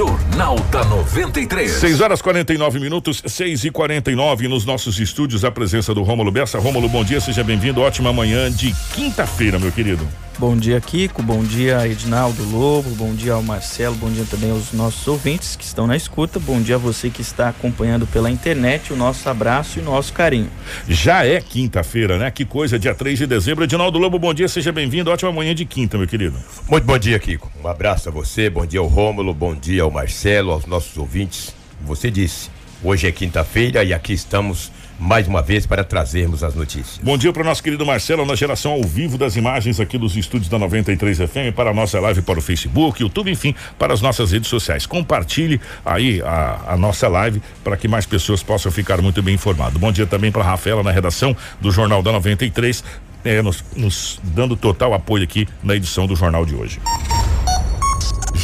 [0.00, 1.72] Jornal da 93.
[1.72, 5.44] 6 horas 49 minutos, 6 e 49 nos nossos estúdios.
[5.44, 6.58] A presença do Rômulo Bessa.
[6.58, 7.82] Rômulo, bom dia, seja bem-vindo.
[7.82, 10.08] Ótima manhã de quinta-feira, meu querido.
[10.40, 11.22] Bom dia, Kiko.
[11.22, 12.88] Bom dia, Edinaldo Lobo.
[12.94, 13.94] Bom dia ao Marcelo.
[13.96, 16.40] Bom dia também aos nossos ouvintes que estão na escuta.
[16.40, 18.90] Bom dia a você que está acompanhando pela internet.
[18.90, 20.48] O nosso abraço e o nosso carinho.
[20.88, 22.30] Já é quinta-feira, né?
[22.30, 23.64] Que coisa, dia 3 de dezembro.
[23.64, 25.10] Edinaldo Lobo, bom dia, seja bem-vindo.
[25.10, 26.38] Ótima manhã de quinta, meu querido.
[26.66, 27.52] Muito bom dia, Kiko.
[27.62, 31.54] Um abraço a você, bom dia ao Rômulo, bom dia ao Marcelo, aos nossos ouvintes.
[31.82, 32.48] Você disse,
[32.82, 37.00] hoje é quinta-feira e aqui estamos mais uma vez para trazermos as notícias.
[37.02, 40.14] Bom dia para o nosso querido Marcelo, na geração ao vivo das imagens aqui dos
[40.14, 44.02] estúdios da 93 FM, para a nossa live para o Facebook, YouTube, enfim, para as
[44.02, 44.84] nossas redes sociais.
[44.84, 49.80] Compartilhe aí a, a nossa live para que mais pessoas possam ficar muito bem informadas.
[49.80, 52.84] Bom dia também para a Rafaela na redação do Jornal da 93,
[53.24, 56.78] é, nos, nos dando total apoio aqui na edição do jornal de hoje.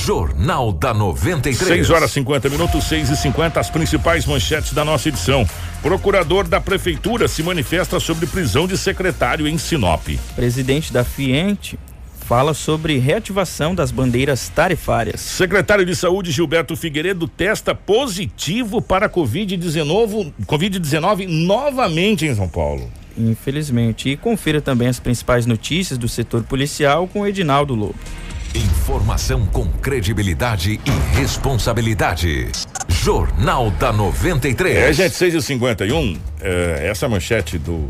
[0.06, 1.66] Jornal da 93.
[1.66, 5.44] 6 horas 50 minutos, 6 e 50 as principais manchetes da nossa edição.
[5.82, 10.06] Procurador da Prefeitura se manifesta sobre prisão de secretário em Sinop.
[10.36, 11.76] Presidente da Fiente
[12.20, 15.20] fala sobre reativação das bandeiras tarifárias.
[15.20, 20.80] Secretário de Saúde Gilberto Figueiredo testa positivo para Covid-19 COVID
[21.26, 22.88] novamente em São Paulo.
[23.18, 24.10] Infelizmente.
[24.10, 27.96] E confira também as principais notícias do setor policial com Edinaldo Lobo.
[28.56, 32.50] Informação com credibilidade e responsabilidade.
[32.88, 34.78] Jornal da 93.
[34.78, 37.86] É, gente, 6 e 51 é, essa manchete do,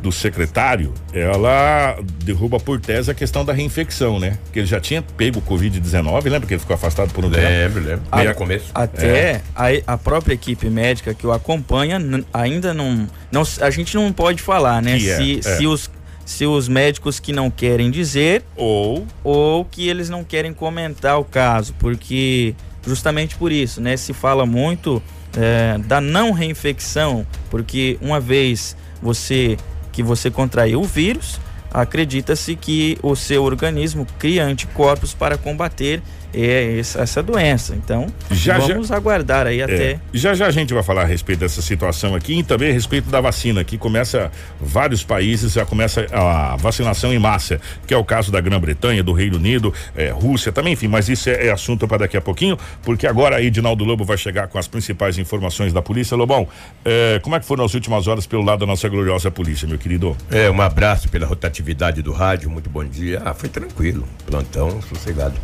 [0.00, 4.38] do secretário, ela derruba por tese a questão da reinfecção, né?
[4.44, 7.46] Porque ele já tinha pego o Covid-19, lembra que ele ficou afastado por um tempo?
[7.46, 8.02] Lembro, lembro.
[8.10, 8.70] A, começo.
[8.74, 9.42] Até é.
[9.54, 11.98] a, a, própria equipe médica que o acompanha
[12.32, 13.42] ainda não, não.
[13.60, 14.96] A gente não pode falar, né?
[14.96, 15.90] Que se, é, se os
[16.30, 21.24] se os médicos que não querem dizer ou ou que eles não querem comentar o
[21.24, 22.54] caso, porque
[22.86, 23.96] justamente por isso, né?
[23.96, 25.02] Se fala muito
[25.36, 29.56] é, da não reinfecção, porque uma vez você
[29.90, 36.00] que você contraiu o vírus, acredita-se que o seu organismo cria anticorpos para combater
[36.32, 37.74] essa doença.
[37.74, 40.00] Então, já, vamos já, aguardar aí é, até.
[40.12, 43.10] Já já a gente vai falar a respeito dessa situação aqui e também a respeito
[43.10, 44.30] da vacina, que começa
[44.60, 49.12] vários países já começa a vacinação em massa, que é o caso da Grã-Bretanha, do
[49.12, 52.58] Reino Unido, é, Rússia também, enfim, mas isso é, é assunto para daqui a pouquinho,
[52.82, 56.16] porque agora aí Dinaldo Lobo vai chegar com as principais informações da polícia.
[56.16, 56.48] Lobão,
[56.84, 59.78] é, como é que foram as últimas horas pelo lado da nossa gloriosa polícia, meu
[59.78, 60.16] querido?
[60.30, 63.22] É, um abraço pela rotatividade do rádio, muito bom dia.
[63.24, 65.34] Ah, foi tranquilo, plantão sossegado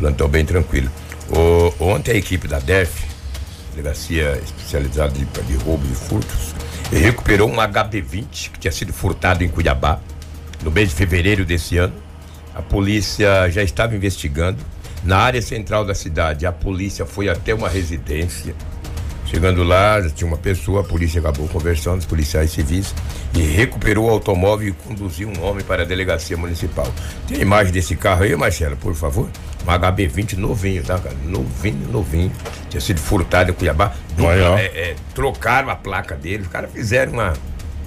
[0.00, 0.90] plantão bem tranquilo.
[1.28, 3.04] O, ontem a equipe da DEF,
[3.72, 6.54] Delegacia Especializada de, de Roubo e Furtos,
[6.90, 10.00] recuperou um HB20 que tinha sido furtado em Cuiabá
[10.64, 11.92] no mês de fevereiro desse ano.
[12.54, 14.58] A polícia já estava investigando.
[15.04, 18.54] Na área central da cidade, a polícia foi até uma residência.
[19.30, 22.92] Chegando lá, tinha uma pessoa, a polícia acabou conversando, os policiais civis,
[23.32, 26.92] e recuperou o automóvel e conduziu um homem para a delegacia municipal.
[27.28, 29.28] Tem a imagem desse carro aí, Marcelo, por favor?
[29.64, 31.14] Um HB20 novinho, tá, cara?
[31.24, 32.32] Novinho, novinho.
[32.68, 33.94] Tinha sido furtado em Cuiabá.
[34.58, 36.42] é, é, trocaram a placa dele.
[36.42, 37.34] Os caras fizeram uma.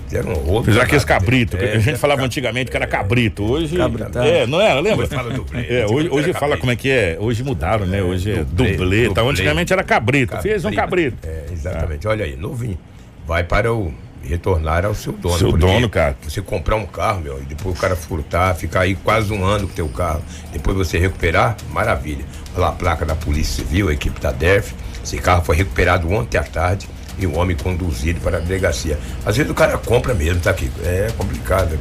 [0.07, 0.65] Fizeram um outro.
[0.65, 1.57] Fizeram aqueles cabrito.
[1.57, 3.43] É, a gente falava cabrito, antigamente que era cabrito.
[3.43, 3.75] Hoje.
[4.23, 4.79] É, não era?
[4.79, 5.05] Lembra?
[5.05, 5.67] Hoje fala dublê.
[5.67, 7.17] É, hoje, hoje fala como é que é.
[7.19, 8.01] Hoje mudaram, né?
[8.01, 8.71] Hoje é dublê.
[8.71, 9.13] dublê, dublê.
[9.13, 9.21] Tá?
[9.21, 10.33] Antigamente era cabrito.
[10.33, 10.49] cabrito.
[10.49, 11.17] Fez um cabrito.
[11.27, 12.07] É, exatamente.
[12.07, 12.77] Olha aí, novinho.
[13.25, 13.93] Vai para o
[14.23, 15.37] retornar ao seu dono.
[15.37, 16.15] Seu dono, cara.
[16.23, 19.67] Você comprar um carro, meu, e depois o cara furtar, ficar aí quase um ano
[19.67, 22.25] com teu carro, depois você recuperar, maravilha.
[22.53, 24.73] Olha lá a placa da Polícia Civil, a equipe da DERF.
[25.03, 26.87] Esse carro foi recuperado ontem à tarde
[27.17, 28.97] e o homem conduzido para a delegacia.
[29.25, 30.69] Às vezes o cara compra mesmo, tá aqui.
[30.83, 31.77] É complicado.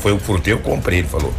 [0.00, 1.32] Foi o furteiro, eu comprei, ele falou.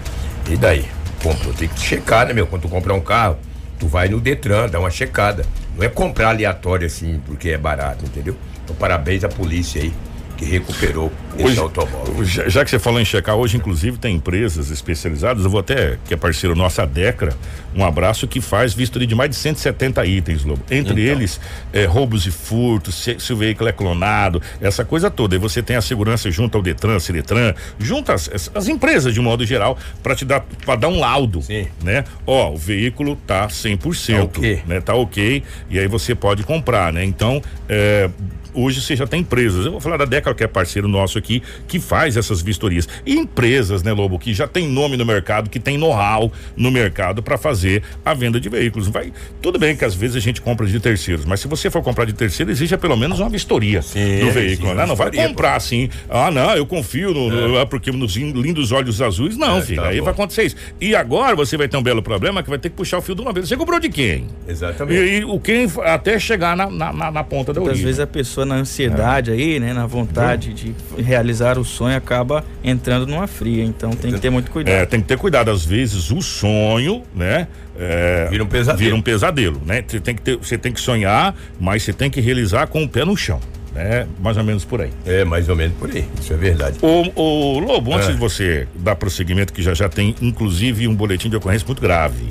[0.49, 0.85] E daí?
[1.21, 2.45] Comprou, tem que checar, né, meu?
[2.47, 3.37] Quando tu comprar um carro,
[3.79, 5.45] tu vai no Detran, dá uma checada.
[5.75, 8.35] Não é comprar aleatório assim, porque é barato, entendeu?
[8.63, 9.93] Então parabéns à polícia aí
[10.35, 12.23] que recuperou hoje, esse automóvel.
[12.25, 15.97] Já, já, que você falou em checar, hoje inclusive tem empresas especializadas, eu vou até,
[16.05, 17.35] que é parceiro nosso, a Decra,
[17.75, 20.63] um abraço que faz vistoria de mais de 170 itens, Lobo.
[20.71, 20.97] Entre então.
[20.97, 21.39] eles,
[21.73, 25.35] é, roubos e furtos, se, se, o veículo é clonado, essa coisa toda.
[25.35, 29.45] E você tem a segurança junto ao Detran, Ciretran, junto às, as empresas de modo
[29.45, 31.67] geral, para te dar, para dar um laudo, Sim.
[31.83, 32.03] né?
[32.25, 34.63] Ó, o veículo tá 100%, tá okay.
[34.65, 34.79] né?
[34.79, 37.03] Tá ok, e aí você pode comprar, né?
[37.03, 38.09] Então, é,
[38.55, 39.65] hoje você já tem empresas.
[39.65, 42.87] Eu vou falar da Deca, que é parceiro nosso aqui, que faz essas vistorias.
[43.05, 47.21] E empresas, né, Lobo, que já tem nome no mercado, que tem know-how no mercado
[47.21, 48.87] para fazer a venda de veículos.
[48.87, 49.11] Vai,
[49.41, 52.05] tudo bem que às vezes a gente compra de terceiros, mas se você for comprar
[52.05, 54.85] de terceiro, exige pelo menos uma vistoria Sim, do veículo, sim, né?
[54.85, 59.01] Não vai comprar assim, ah, não, eu confio no, no- ah, porque nos lindos olhos
[59.01, 60.05] azuis, não, É, filho, tá aí bom.
[60.05, 60.55] vai acontecer isso.
[60.79, 63.15] E agora você vai ter um belo problema que vai ter que puxar o fio
[63.15, 63.47] de uma vez.
[63.47, 64.27] Você comprou de quem?
[64.47, 64.99] Exatamente.
[64.99, 67.85] E, e o quem até chegar na, na, na- na ponta da origem.
[67.85, 73.05] vezes a pessoa na ansiedade aí, né, na vontade de realizar o sonho, acaba entrando
[73.07, 73.63] numa fria.
[73.63, 74.73] Então tem que ter muito cuidado.
[74.73, 75.49] É, tem que ter cuidado.
[75.51, 77.47] Às vezes o sonho, né?
[77.77, 78.77] é, Vira um pesadelo.
[78.83, 79.83] Vira um pesadelo, né?
[79.85, 82.87] Você tem que ter, você tem que sonhar, mas você tem que realizar com o
[82.89, 83.39] pé no chão,
[83.73, 84.07] né?
[84.19, 84.91] Mais ou menos por aí.
[85.05, 86.05] É, mais ou menos por aí.
[86.19, 86.77] Isso é verdade.
[86.81, 88.11] O, o Lobo, antes É.
[88.13, 92.25] de você dar prosseguimento, que já já tem inclusive um boletim de ocorrência muito grave,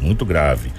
[0.00, 0.70] muito grave.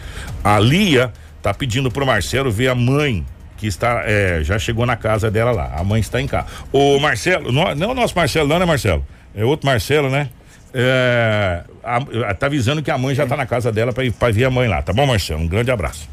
[0.44, 1.12] A Lia
[1.42, 3.26] tá pedindo pro Marcelo ver a mãe
[3.62, 5.72] que está, é, já chegou na casa dela lá.
[5.78, 6.48] A mãe está em casa.
[6.74, 9.06] O Marcelo, não, não é o nosso Marcelo, não, né, Marcelo?
[9.36, 10.30] É outro Marcelo, né?
[10.74, 14.32] É, a- tá avisando que a mãe já tá na casa dela para ir pra
[14.32, 15.42] ver a mãe lá, tá bom, Marcelo?
[15.42, 16.10] Um grande abraço.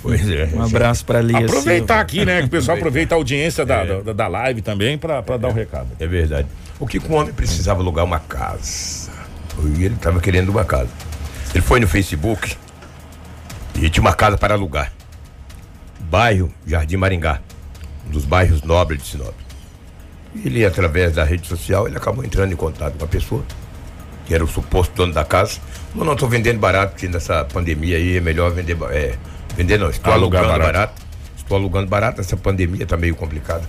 [0.00, 0.48] Pois é.
[0.54, 1.40] Um abraço para Lia.
[1.40, 2.00] Aproveitar Silva.
[2.00, 2.40] aqui, né?
[2.40, 5.88] Que o pessoal aproveita a audiência da, da, da live também para dar o recado.
[6.00, 6.48] É verdade.
[6.80, 9.10] O que o homem precisava alugar uma casa?
[9.76, 10.88] E ele estava querendo uma casa.
[11.52, 12.56] Ele foi no Facebook
[13.74, 14.90] e tinha uma casa para alugar.
[16.12, 17.40] Bairro Jardim Maringá,
[18.06, 19.32] um dos bairros nobres de Sinop.
[20.34, 23.42] E ele, através da rede social, ele acabou entrando em contato com a pessoa,
[24.26, 25.58] que era o suposto dono da casa.
[25.90, 28.76] Falou, não, estou vendendo barato, porque nessa pandemia aí é melhor vender.
[28.90, 29.14] É,
[29.56, 30.72] vender não, estou alugando barato.
[30.72, 31.02] barato.
[31.34, 33.64] Estou alugando barato, essa pandemia está meio complicada.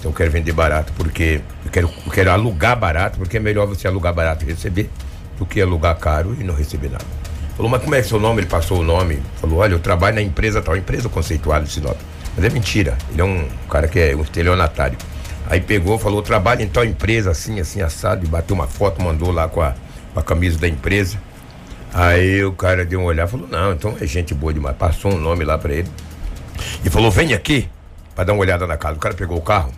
[0.00, 3.68] Então eu quero vender barato porque eu quero, eu quero alugar barato, porque é melhor
[3.68, 4.90] você alugar barato e receber
[5.38, 7.21] do que alugar caro e não receber nada.
[7.62, 8.40] Falou, mas como é que seu nome?
[8.40, 9.22] Ele passou o nome.
[9.40, 11.96] Falou, olha, eu trabalho na empresa tal, empresa conceituada de Sinop.
[12.34, 12.98] Mas é mentira.
[13.12, 14.98] Ele é um cara que é um estelionatário.
[15.46, 19.30] Aí pegou, falou, trabalho em tal empresa, assim, assim, assado, e bateu uma foto, mandou
[19.30, 19.76] lá com a,
[20.12, 21.20] com a camisa da empresa.
[21.94, 24.76] Aí o cara deu um olhar falou, não, então é gente boa demais.
[24.76, 25.88] Passou um nome lá pra ele.
[26.84, 27.68] E falou, vem aqui
[28.16, 28.96] para dar uma olhada na casa.
[28.96, 29.70] O cara pegou o carro,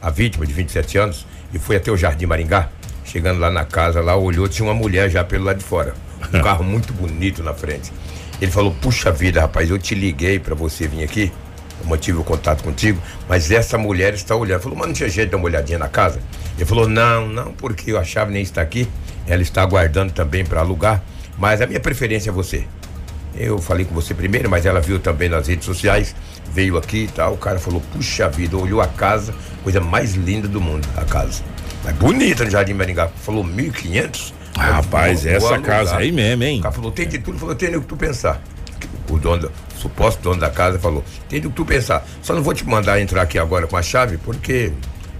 [0.00, 2.68] a vítima de 27 anos, e foi até o Jardim Maringá.
[3.04, 5.94] Chegando lá na casa, lá olhou, tinha uma mulher já pelo lado de fora.
[6.32, 7.92] Um carro muito bonito na frente.
[8.40, 11.32] Ele falou, puxa vida, rapaz, eu te liguei para você vir aqui.
[11.80, 14.60] Eu mantive o contato contigo, mas essa mulher está olhando.
[14.60, 16.20] Falou, mas não tinha jeito de dar uma olhadinha na casa?
[16.56, 18.88] Ele falou, não, não, porque a chave nem está aqui.
[19.26, 21.02] Ela está aguardando também para alugar.
[21.38, 22.66] Mas a minha preferência é você.
[23.36, 26.14] Eu falei com você primeiro, mas ela viu também nas redes sociais,
[26.52, 27.34] veio aqui e tal.
[27.34, 29.34] O cara falou: puxa vida, olhou a casa,
[29.64, 31.42] coisa mais linda do mundo, a casa.
[31.82, 33.08] Mas bonita no Jardim Maringá.
[33.08, 34.32] Falou 1.500.
[34.56, 36.58] Rapaz, Eu vou essa casa aí mesmo, hein?
[36.60, 37.38] O cara falou: tem de tudo.
[37.38, 38.40] Falou: tem o que tu pensar.
[39.10, 42.06] O dono, da- o suposto dono da casa falou: tem do que tu pensar.
[42.22, 44.72] Só não vou te mandar entrar aqui agora com a chave, porque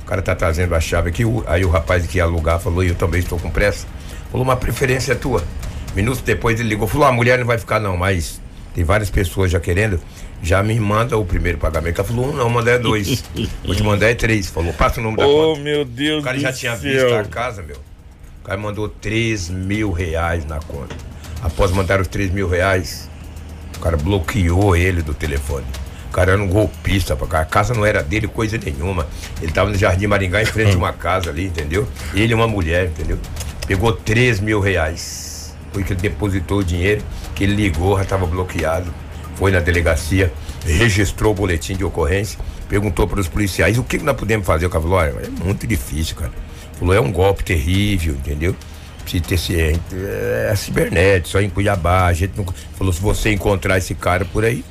[0.03, 1.25] o cara tá trazendo a chave aqui.
[1.25, 3.87] o- Aí o rapaz que ia alugar falou: eu também estou com pressa.
[4.31, 5.43] Falou: uma preferência é tua.
[5.95, 8.41] Minutos depois ele ligou, falou: a mulher não vai ficar, não, mas
[8.75, 10.01] tem várias pessoas já querendo.
[10.43, 12.01] Já me manda o primeiro pagamento.
[12.01, 13.25] Ela falou: um não, mandar é dois.
[13.65, 14.49] Vou te mandar é três.
[14.49, 15.61] Falou: passa o nome da Oh, conta.
[15.63, 16.93] meu Deus O cara já tinha céu.
[16.93, 17.77] visto a casa, meu.
[18.44, 20.94] O cara mandou 3 mil reais na conta.
[21.43, 23.08] Após mandar os 3 mil reais,
[23.75, 25.64] o cara bloqueou ele do telefone.
[26.11, 27.14] O cara era um golpista.
[27.14, 29.06] A casa não era dele, coisa nenhuma.
[29.41, 31.88] Ele tava no Jardim Maringá, em frente a uma casa ali, entendeu?
[32.12, 33.19] Ele e uma mulher, entendeu?
[33.67, 35.56] Pegou 3 mil reais.
[35.73, 37.02] Foi que ele depositou o dinheiro,
[37.35, 38.93] que ele ligou, já estava bloqueado.
[39.37, 40.31] Foi na delegacia,
[40.67, 42.38] registrou o boletim de ocorrência,
[42.69, 44.67] perguntou para os policiais o que, que nós podemos fazer.
[44.67, 46.44] O cara falou: olha, é muito difícil, cara.
[46.79, 48.55] Falou: é um golpe terrível, entendeu?
[49.03, 49.81] Precisa ter ciência.
[49.93, 52.06] É, é cibernético, só em Cuiabá.
[52.06, 52.47] A gente não.
[52.76, 54.65] Falou: se você encontrar esse cara por aí,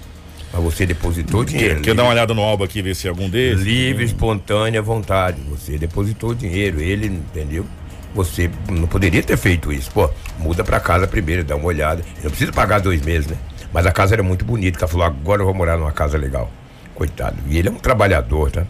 [0.52, 1.82] mas você depositou dinheiro.
[1.82, 3.62] Quer dar uma olhada no álbum aqui, ver se é algum deles?
[3.62, 5.42] Livre, espontânea vontade.
[5.50, 7.66] Você depositou dinheiro, ele, entendeu?
[8.14, 9.90] Você não poderia ter feito isso.
[9.92, 12.04] Pô, muda pra casa primeiro, dá uma olhada.
[12.18, 13.38] Eu não preciso pagar dois meses, né?
[13.74, 14.78] Mas a casa era muito bonita.
[14.78, 16.52] O cara falou, agora eu vou morar numa casa legal.
[16.94, 17.38] Coitado.
[17.48, 18.68] E ele é um trabalhador, tá?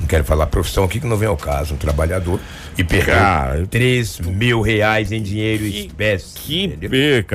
[0.00, 1.74] Não quero falar profissão aqui que não vem ao caso.
[1.74, 2.38] Um trabalhador.
[2.76, 6.38] E Cara, 3 mil reais em dinheiro Que- espécie.
[6.38, 6.90] Que entendeu?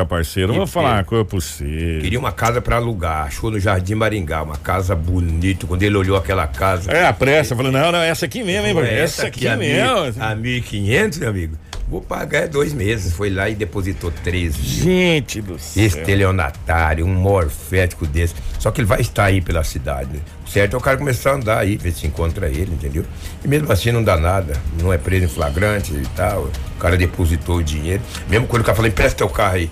[0.07, 0.51] parceiro.
[0.53, 1.99] Que Vou falar uma coisa pra você.
[2.01, 3.27] Queria uma casa pra alugar.
[3.27, 5.67] Achou no Jardim Maringá, uma casa bonita.
[5.67, 6.89] Quando ele olhou aquela casa.
[6.91, 8.87] É, a pressa, falando, não, não, essa aqui mesmo, hein, mano?
[8.87, 9.83] Essa aqui a mesmo.
[10.05, 11.57] mil- A 1.500, meu amigo.
[11.87, 13.13] Vou pagar é dois meses.
[13.13, 14.83] Foi lá e depositou 13 mil.
[14.83, 15.85] Gente do céu.
[15.85, 18.35] Estelionatário, um morfético desse.
[18.59, 20.09] Só que ele vai estar aí pela cidade.
[20.13, 20.19] né?
[20.45, 23.05] O certo é o cara começar a andar aí, ver se encontra ele, entendeu?
[23.43, 24.59] E mesmo assim não dá nada.
[24.81, 26.49] Não é preso em flagrante e tal.
[26.75, 28.01] O cara depositou o dinheiro.
[28.29, 29.69] Mesmo quando o cara falou, empresta teu carro aí.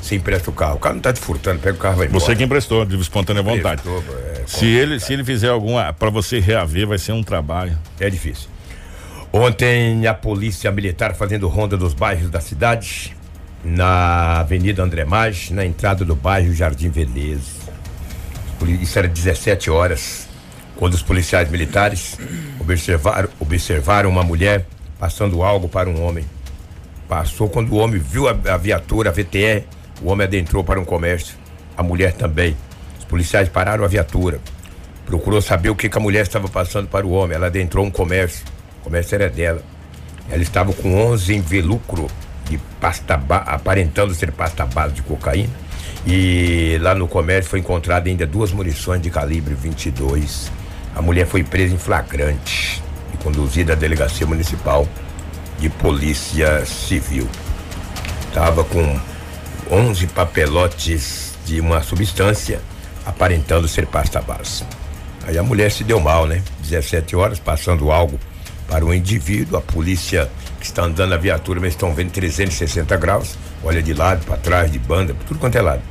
[0.00, 0.76] você empresta o carro.
[0.76, 2.24] O cara não tá te furtando, pega o carro vai embora.
[2.24, 3.80] Você que emprestou, de espontânea vontade.
[3.80, 7.76] Emprestou, é, Se ele, se ele fizer alguma, para você reaver, vai ser um trabalho.
[7.98, 8.53] É difícil.
[9.36, 13.16] Ontem a polícia militar fazendo ronda dos bairros da cidade,
[13.64, 17.50] na Avenida André Maggi, na entrada do bairro Jardim Veneza.
[18.80, 20.28] Isso era 17 horas,
[20.76, 22.16] quando os policiais militares
[22.60, 24.66] observaram, observaram uma mulher
[25.00, 26.24] passando algo para um homem.
[27.08, 29.64] Passou quando o homem viu a, a viatura, a VTR,
[30.00, 31.34] o homem adentrou para um comércio.
[31.76, 32.56] A mulher também.
[33.00, 34.38] Os policiais pararam a viatura.
[35.04, 37.34] Procurou saber o que, que a mulher estava passando para o homem.
[37.34, 38.54] Ela adentrou um comércio.
[38.84, 39.62] Comércio era dela.
[40.30, 42.06] Ela estava com 11 envelucro
[42.48, 45.52] de pasta aparentando ser pasta base de cocaína.
[46.06, 50.52] E lá no comércio foi encontrada ainda duas munições de calibre 22.
[50.94, 54.86] A mulher foi presa em flagrante e conduzida à delegacia municipal
[55.58, 57.26] de polícia civil.
[58.28, 59.00] Estava com
[59.70, 62.60] 11 papelotes de uma substância
[63.06, 64.64] aparentando ser pasta base.
[65.26, 66.42] Aí a mulher se deu mal, né?
[66.60, 68.20] 17 horas, passando algo
[68.68, 69.58] para o indivíduo.
[69.58, 73.38] A polícia que está andando na viatura, mas estão vendo 360 graus.
[73.62, 75.82] Olha de lado, para trás, de banda, tudo quanto é lado.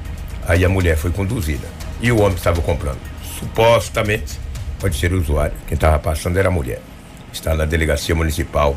[0.48, 1.68] Aí a mulher foi conduzida.
[2.02, 3.00] E o homem estava comprando.
[3.40, 4.40] Supostamente,
[4.80, 5.56] pode ser o usuário.
[5.68, 6.82] Quem estava passando era a mulher.
[7.32, 8.76] Está na delegacia municipal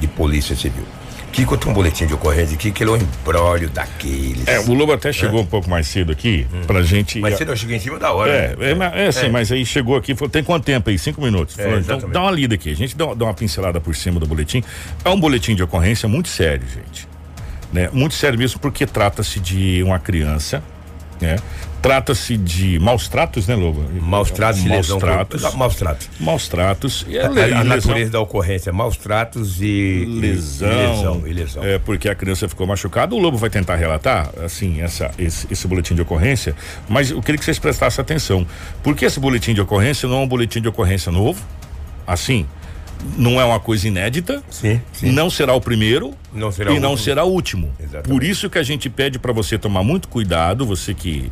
[0.00, 0.84] de polícia civil.
[1.34, 4.46] Kiko tem um boletim de ocorrência aqui que ele é um embrólio daqueles.
[4.46, 7.18] É, o Lobo até chegou um pouco mais cedo aqui, pra gente.
[7.18, 8.30] Mas você não chegou em cima da hora.
[8.30, 8.70] É, né?
[8.70, 9.28] é, mas- é, sim, É.
[9.30, 10.96] mas aí chegou aqui, falou, tem quanto tempo aí?
[10.96, 11.58] Cinco minutos.
[11.58, 12.70] É, Falou, então dá uma lida aqui.
[12.70, 14.62] A gente dá, dá uma pincelada por cima do boletim.
[15.04, 17.08] É um boletim de ocorrência muito sério, gente.
[17.72, 17.90] Né?
[17.92, 20.62] Muito sério mesmo, porque trata-se de uma criança,
[21.20, 21.36] né?
[21.82, 23.84] Trata-se de maus tratos, né, Lobo?
[24.00, 24.98] Maus tratos e maus lesão.
[24.98, 25.54] tratos.
[25.54, 26.08] Maus tratos.
[26.18, 27.06] Maus tratos.
[27.06, 31.62] E A, a lesão- natureza da ocorrência, maus tratos e lesão, e lesão, e lesão.
[31.64, 33.14] É, porque a criança ficou machucada.
[33.14, 36.56] O Lobo vai tentar relatar, assim, essa, esse, esse boletim de ocorrência,
[36.88, 38.46] mas eu queria que vocês prestassem atenção.
[38.82, 41.44] Porque esse boletim de ocorrência não é um boletim de ocorrência novo,
[42.06, 42.46] assim,
[43.16, 45.10] não é uma coisa inédita, Sim, sim.
[45.12, 47.04] não será o primeiro Não será e o não último.
[47.04, 47.70] será o último.
[47.78, 48.08] Exatamente.
[48.08, 51.30] Por isso que a gente pede para você tomar muito cuidado, você que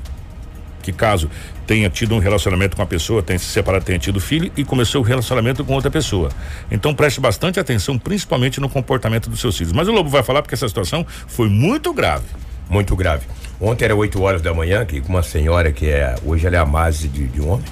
[0.82, 1.30] que caso
[1.64, 5.00] tenha tido um relacionamento com uma pessoa, tenha se separado, tenha tido filho e começou
[5.00, 6.28] o relacionamento com outra pessoa.
[6.72, 9.72] Então preste bastante atenção, principalmente no comportamento dos seus filhos.
[9.72, 12.24] Mas o Lobo vai falar porque essa situação foi muito grave.
[12.68, 13.26] Muito grave.
[13.60, 16.16] Ontem era 8 horas da manhã, que com uma senhora que é.
[16.24, 17.64] Hoje ela é a Mase de, de um homem,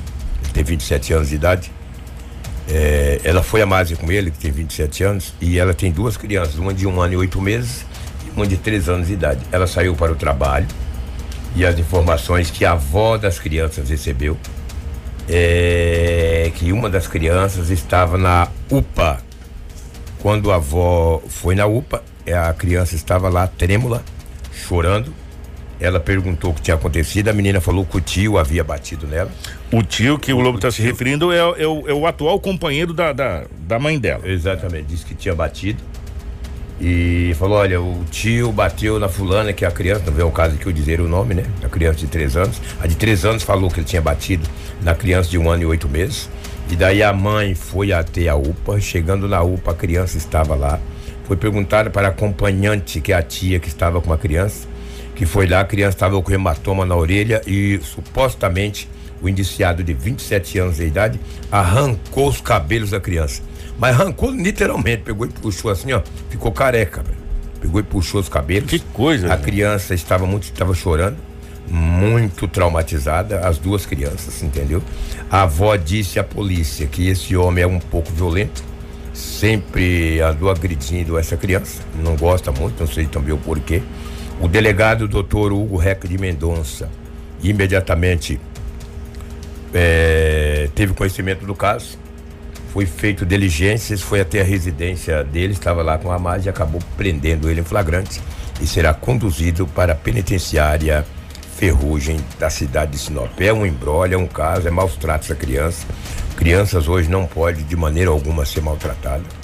[0.53, 1.73] tem 27 anos de idade.
[2.73, 6.17] É, ela foi a Mase com ele, que tem 27 anos, e ela tem duas
[6.17, 7.85] crianças, uma de um ano e oito meses
[8.25, 9.41] e uma de três anos de idade.
[9.51, 10.67] Ela saiu para o trabalho
[11.57, 14.37] e as informações que a avó das crianças recebeu
[15.29, 19.21] é que uma das crianças estava na UPA.
[20.21, 24.03] Quando a avó foi na UPA, a criança estava lá trêmula,
[24.53, 25.13] chorando.
[25.81, 29.31] Ela perguntou o que tinha acontecido, a menina falou que o tio havia batido nela.
[29.73, 32.93] O tio que o Lobo está se referindo é, é o, é o atual companheiro
[32.93, 34.29] da, da, da mãe dela.
[34.29, 35.83] Exatamente, disse que tinha batido.
[36.81, 40.31] E falou: olha, o tio bateu na fulana, que é a criança, não vê o
[40.31, 41.45] caso aqui eu dizer o nome, né?
[41.63, 42.61] A criança de três anos.
[42.81, 44.49] A de três anos falou que ele tinha batido
[44.83, 46.31] na criança de um ano e oito meses.
[46.71, 48.81] E daí a mãe foi até a UPA.
[48.81, 50.79] Chegando na UPA, a criança estava lá.
[51.25, 54.67] Foi perguntada para a acompanhante, que é a tia que estava com a criança,
[55.21, 58.89] que foi lá, a criança estava com hematoma na orelha e supostamente
[59.21, 61.21] o indiciado de 27 anos de idade
[61.53, 63.43] arrancou os cabelos da criança.
[63.79, 66.01] Mas arrancou literalmente, pegou e puxou assim, ó,
[66.31, 67.19] ficou careca, velho.
[67.61, 68.71] Pegou e puxou os cabelos.
[68.71, 71.19] Que coisa, A criança estava muito, estava chorando,
[71.69, 74.83] muito traumatizada, as duas crianças, entendeu?
[75.31, 78.65] A avó disse à polícia que esse homem é um pouco violento,
[79.13, 83.83] sempre andou agredindo essa criança, não gosta muito, não sei também o porquê.
[84.41, 86.91] O delegado doutor Hugo Reca de Mendonça
[87.43, 88.41] imediatamente
[89.75, 91.99] eh, teve conhecimento do caso,
[92.73, 96.81] foi feito diligências, foi até a residência dele, estava lá com a Amade e acabou
[96.97, 98.21] prendendo ele em flagrante
[98.63, 101.05] e será conduzido para a penitenciária
[101.57, 103.39] Ferrugem da cidade de Sinop.
[103.39, 105.87] É um embrólio, é um caso, é maus tratos a criança.
[106.35, 109.40] Crianças hoje não podem de maneira alguma ser maltratadas.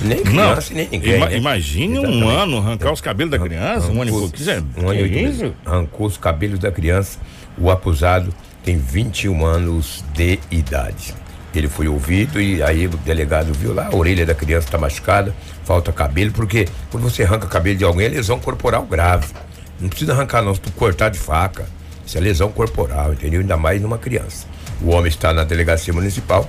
[0.00, 1.16] Nem criança, nem ninguém.
[1.16, 1.36] ima- né?
[1.36, 2.36] imagine um Exatamente.
[2.36, 4.30] ano arrancar os cabelos da criança, um ano e pouco.
[4.30, 5.52] Quiser, um ano isso?
[5.64, 7.18] Arrancou os cabelos da criança.
[7.58, 8.32] O acusado
[8.64, 11.14] tem 21 anos de idade.
[11.54, 15.34] Ele foi ouvido e aí o delegado viu lá, a orelha da criança está machucada,
[15.64, 19.26] falta cabelo, porque quando você arranca cabelo de alguém é lesão corporal grave.
[19.80, 21.66] Não precisa arrancar não, se tu cortar de faca.
[22.06, 23.40] Isso é lesão corporal, entendeu?
[23.40, 24.46] Ainda mais numa criança.
[24.82, 26.48] O homem está na delegacia municipal.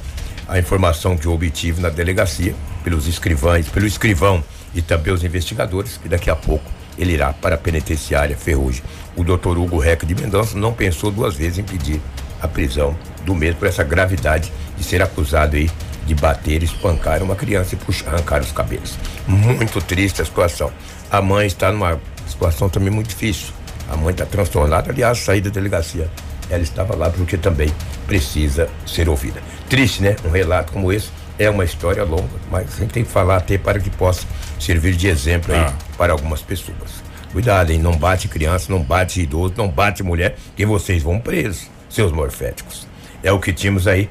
[0.52, 2.54] A informação que eu obtive na delegacia,
[2.84, 4.44] pelos escrivães, pelo escrivão
[4.76, 8.84] e também os investigadores, que daqui a pouco ele irá para a penitenciária Ferrugem.
[9.16, 12.02] O doutor Hugo Reca de Mendonça não pensou duas vezes em pedir
[12.42, 12.94] a prisão
[13.24, 15.72] do mesmo por essa gravidade de ser acusado aí
[16.06, 18.98] de bater, espancar uma criança e puxar, arrancar os cabelos.
[19.26, 20.70] Muito triste a situação.
[21.10, 23.54] A mãe está numa situação também muito difícil.
[23.90, 26.10] A mãe está transtornada, aliás, sair da delegacia.
[26.52, 27.74] Ela estava lá porque também
[28.06, 29.42] precisa ser ouvida.
[29.70, 30.16] Triste, né?
[30.26, 33.58] Um relato como esse é uma história longa, mas a gente tem que falar até
[33.58, 34.28] para que possa
[34.60, 35.74] servir de exemplo aí ah.
[35.98, 37.02] para algumas pessoas.
[37.32, 37.80] Cuidado, hein?
[37.80, 42.86] Não bate criança, não bate idoso, não bate mulher, que vocês vão presos, seus morféticos.
[43.24, 44.10] É o que tínhamos aí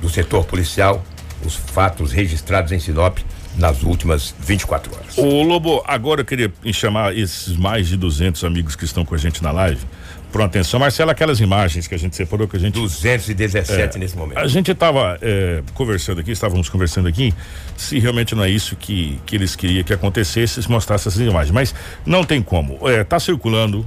[0.00, 1.04] do setor policial,
[1.44, 3.18] os fatos registrados em Sinop
[3.56, 5.18] nas últimas 24 horas.
[5.18, 9.18] Ô Lobo, agora eu queria chamar esses mais de 200 amigos que estão com a
[9.18, 9.84] gente na live
[10.30, 10.80] por atenção.
[10.80, 12.74] Marcelo, aquelas imagens que a gente separou que a gente.
[12.74, 14.38] 217 é, nesse momento.
[14.38, 17.34] A gente estava é, conversando aqui, estávamos conversando aqui,
[17.76, 21.50] se realmente não é isso que, que eles queriam que acontecesse, se mostrasse essas imagens.
[21.50, 21.74] Mas
[22.06, 22.78] não tem como.
[22.88, 23.86] Está é, circulando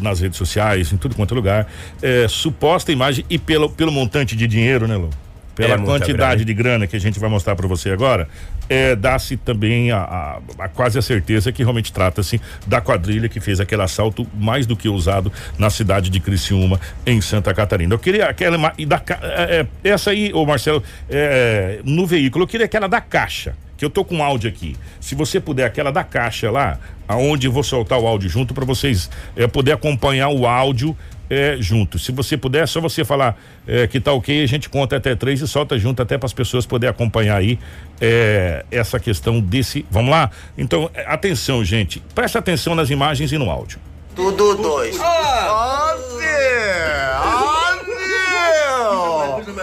[0.00, 1.66] nas redes sociais, em tudo quanto é lugar,
[2.02, 5.10] é, suposta imagem e pelo, pelo montante de dinheiro, né, Lô?
[5.54, 8.28] Pela é quantidade de grana que a gente vai mostrar para você agora,
[8.68, 13.40] é, dá-se também a, a, a, quase a certeza que realmente trata-se da quadrilha que
[13.40, 17.94] fez aquele assalto mais do que usado na cidade de Criciúma, em Santa Catarina.
[17.94, 22.48] Eu queria aquela e da é, é, essa aí, ô Marcelo, é, no veículo, eu
[22.48, 24.76] queria aquela da caixa que eu tô com áudio aqui.
[25.00, 28.64] Se você puder, aquela da caixa lá, aonde eu vou soltar o áudio junto para
[28.64, 30.96] vocês é, poder acompanhar o áudio
[31.28, 31.98] é, junto.
[31.98, 35.14] Se você puder, é só você falar é, que tá ok, a gente conta até
[35.14, 37.58] três e solta junto até para as pessoas poderem acompanhar aí
[38.00, 39.84] é, essa questão desse.
[39.90, 40.30] Vamos lá?
[40.56, 42.02] Então, é, atenção, gente.
[42.14, 43.78] Presta atenção nas imagens e no áudio.
[44.14, 44.98] Tudo dois.
[45.00, 45.64] Ah!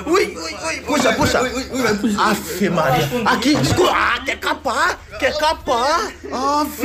[0.05, 0.40] Ui, ui,
[0.79, 1.39] puxa, puxa.
[2.19, 3.09] Aff, Maria.
[3.25, 3.91] Aqui, desculpa.
[3.93, 4.99] Ah, quer capar?
[5.19, 6.11] Quer capar?
[6.31, 6.81] Aff.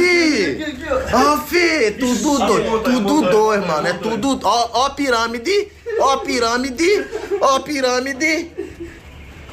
[1.12, 2.83] Aff, tudo dois.
[2.85, 3.87] Tudo dois, mano.
[3.87, 4.40] É tudo.
[4.43, 5.69] Ó, ó pirâmide.
[6.00, 7.07] Ó pirâmide.
[7.40, 8.50] Ó pirâmide.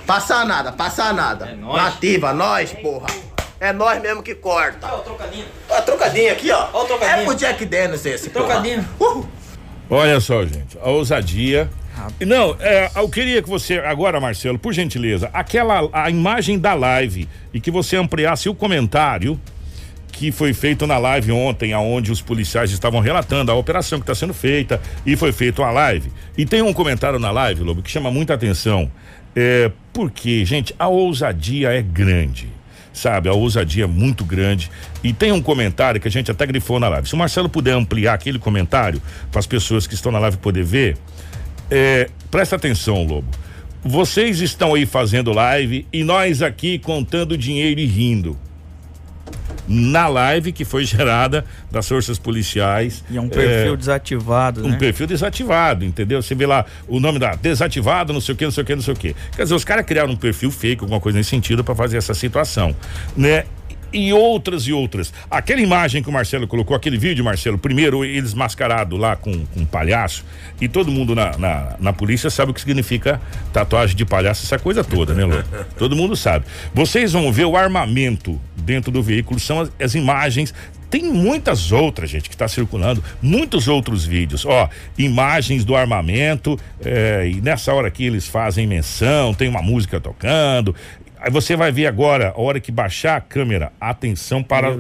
[0.06, 1.48] Passa nada, passa nada.
[1.48, 1.82] É nóis.
[1.82, 3.08] Nativa, nós, porra.
[3.60, 4.88] É nós mesmo que corta.
[4.92, 5.46] Ó, o trocadinho.
[5.70, 6.68] Ó, trocadinho aqui, ó.
[6.74, 7.22] Ó, o trocadinho.
[7.22, 8.86] É pro Jack Dennis esse, Trocadinho.
[9.00, 9.25] Uh.
[9.90, 10.78] Olha só, gente.
[10.82, 11.70] A ousadia
[12.25, 17.27] não, é, eu queria que você, agora, Marcelo, por gentileza, aquela a imagem da live
[17.53, 19.39] e que você ampliasse o comentário
[20.12, 24.13] que foi feito na live ontem, aonde os policiais estavam relatando a operação que está
[24.13, 26.12] sendo feita e foi feito a live.
[26.38, 28.91] E tem um comentário na live, Lobo, que chama muita atenção.
[29.36, 32.54] É, porque, gente, a ousadia é grande
[32.93, 33.28] sabe?
[33.28, 34.69] A ousadia é muito grande.
[35.04, 37.08] E tem um comentário que a gente até grifou na live.
[37.08, 39.01] Se o Marcelo puder ampliar aquele comentário
[39.32, 40.97] para as pessoas que estão na live poder ver,
[41.73, 43.27] é, presta atenção, Lobo.
[43.83, 48.38] Vocês estão aí fazendo live e nós aqui contando dinheiro e rindo.
[49.67, 53.03] Na live que foi gerada das forças policiais.
[53.09, 54.77] E é um perfil é, desativado, Um né?
[54.77, 56.21] perfil desativado, entendeu?
[56.21, 58.75] Você vê lá o nome da desativado, não sei o que, não sei o que,
[58.75, 59.15] não sei o que.
[59.36, 62.13] Quer dizer, os caras criaram um perfil fake, alguma coisa nesse sentido, para fazer essa
[62.13, 62.75] situação,
[63.17, 63.45] né?
[63.93, 65.13] E outras e outras.
[65.29, 69.60] Aquela imagem que o Marcelo colocou, aquele vídeo, Marcelo, primeiro eles mascarados lá com, com
[69.62, 70.25] um palhaço,
[70.60, 74.58] e todo mundo na, na, na, polícia sabe o que significa tatuagem de palhaço, essa
[74.58, 75.36] coisa toda, né, Lô?
[75.77, 76.45] todo mundo sabe.
[76.73, 80.53] Vocês vão ver o armamento dentro do veículo, são as, as imagens
[80.93, 84.45] tem muitas outras, gente, que está circulando, muitos outros vídeos.
[84.45, 89.99] Ó, imagens do armamento, é, e nessa hora aqui eles fazem menção, tem uma música
[89.99, 90.75] tocando,
[91.23, 94.77] Aí você vai ver agora, a hora que baixar a câmera, atenção para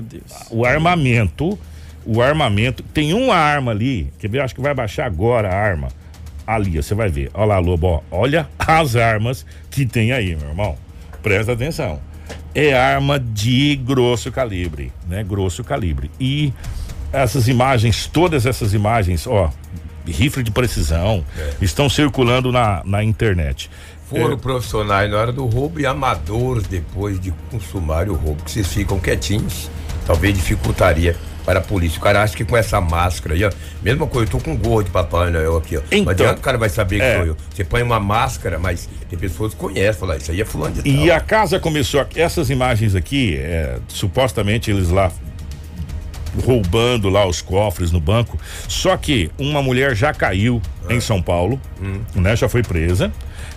[0.51, 1.57] o armamento.
[2.05, 2.83] O armamento.
[2.83, 4.41] Tem uma arma ali, quer ver?
[4.41, 5.87] Acho que vai baixar agora a arma.
[6.45, 7.31] Ali, você vai ver.
[7.33, 10.75] Olha lá, Lobo, ó, olha as armas que tem aí, meu irmão.
[11.21, 12.01] Presta atenção.
[12.53, 15.23] É arma de grosso calibre, né?
[15.23, 16.11] Grosso calibre.
[16.19, 16.51] E
[17.13, 19.49] essas imagens, todas essas imagens, ó,
[20.05, 21.53] rifle de precisão, é.
[21.61, 23.69] estão circulando na, na internet
[24.09, 24.37] foram é.
[24.37, 28.99] profissionais na hora do roubo e amadores depois de consumar o roubo, que vocês ficam
[28.99, 29.69] quietinhos,
[30.05, 31.99] talvez dificultaria para a polícia.
[31.99, 34.83] O cara acha que com essa máscara aí, ó, mesma coisa, eu tô com gorro
[34.83, 35.81] de Papai Noel aqui, ó.
[35.91, 37.17] Então, não adianta o cara vai saber que é.
[37.17, 37.37] sou eu.
[37.53, 40.83] Você põe uma máscara, mas tem pessoas que conhecem, falam, isso aí é fulano de
[40.83, 40.91] tal.
[40.91, 45.11] E a casa começou, essas imagens aqui, é, supostamente eles lá
[46.45, 51.61] roubando lá os cofres no banco, só que uma mulher já caiu em São Paulo,
[51.81, 51.99] hum.
[52.15, 52.35] né?
[52.35, 53.11] Já foi presa.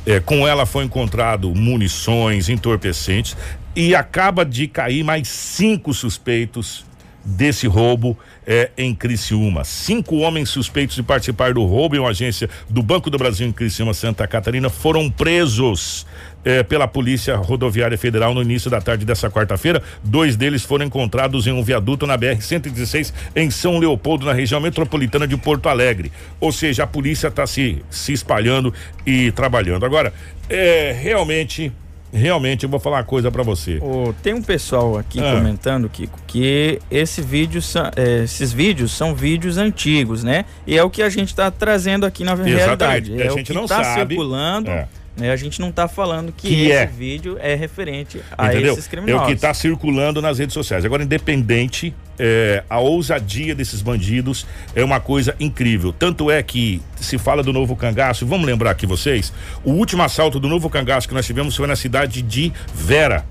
[0.06, 3.36] É, com ela foi encontrado munições, entorpecentes
[3.74, 6.86] e acaba de cair mais cinco suspeitos
[7.24, 8.16] desse roubo
[8.46, 9.64] é, em Criciúma.
[9.64, 13.52] Cinco homens suspeitos de participar do roubo em uma agência do Banco do Brasil em
[13.52, 16.06] Criciúma, Santa Catarina, foram presos
[16.46, 19.82] é, pela Polícia Rodoviária Federal no início da tarde dessa quarta-feira.
[20.04, 25.26] Dois deles foram encontrados em um viaduto na BR-116 em São Leopoldo, na região metropolitana
[25.26, 26.12] de Porto Alegre.
[26.40, 28.72] Ou seja, a polícia está se, se espalhando
[29.04, 29.84] e trabalhando.
[29.84, 30.14] Agora,
[30.48, 31.72] é realmente
[32.12, 33.78] realmente eu vou falar uma coisa para você.
[33.82, 35.34] Oh, tem um pessoal aqui ah.
[35.34, 37.60] comentando, Kiko, que esse vídeo,
[37.96, 40.44] é, esses vídeos são vídeos antigos, né?
[40.66, 42.56] E é o que a gente está trazendo aqui na Exatamente.
[42.56, 43.20] realidade.
[43.20, 44.14] É a gente o que não tá sabe.
[44.14, 44.70] circulando.
[44.70, 44.88] É.
[45.16, 45.30] Né?
[45.30, 46.86] A gente não está falando que, que esse é.
[46.86, 48.74] vídeo é referente a Entendeu?
[48.74, 49.22] esses criminosos.
[49.22, 50.84] É o que está circulando nas redes sociais.
[50.84, 55.92] Agora, independente, é, a ousadia desses bandidos é uma coisa incrível.
[55.92, 59.32] Tanto é que se fala do novo cangaço, vamos lembrar aqui vocês,
[59.64, 63.24] o último assalto do novo cangaço que nós tivemos foi na cidade de Vera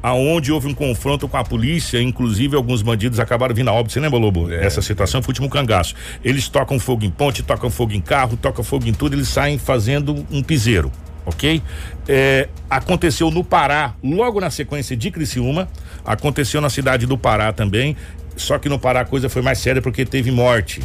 [0.00, 3.92] aonde houve um confronto com a polícia, inclusive alguns bandidos acabaram vindo a óbito.
[3.92, 4.48] Você lembra, Lobo?
[4.48, 4.64] É.
[4.64, 5.92] Essa situação foi o último cangaço.
[6.24, 9.58] Eles tocam fogo em ponte, tocam fogo em carro, tocam fogo em tudo, eles saem
[9.58, 10.92] fazendo um piseiro
[11.28, 11.62] ok?
[12.08, 15.68] É, aconteceu no Pará, logo na sequência de Criciúma,
[16.04, 17.96] aconteceu na cidade do Pará também,
[18.36, 20.80] só que no Pará a coisa foi mais séria porque teve morte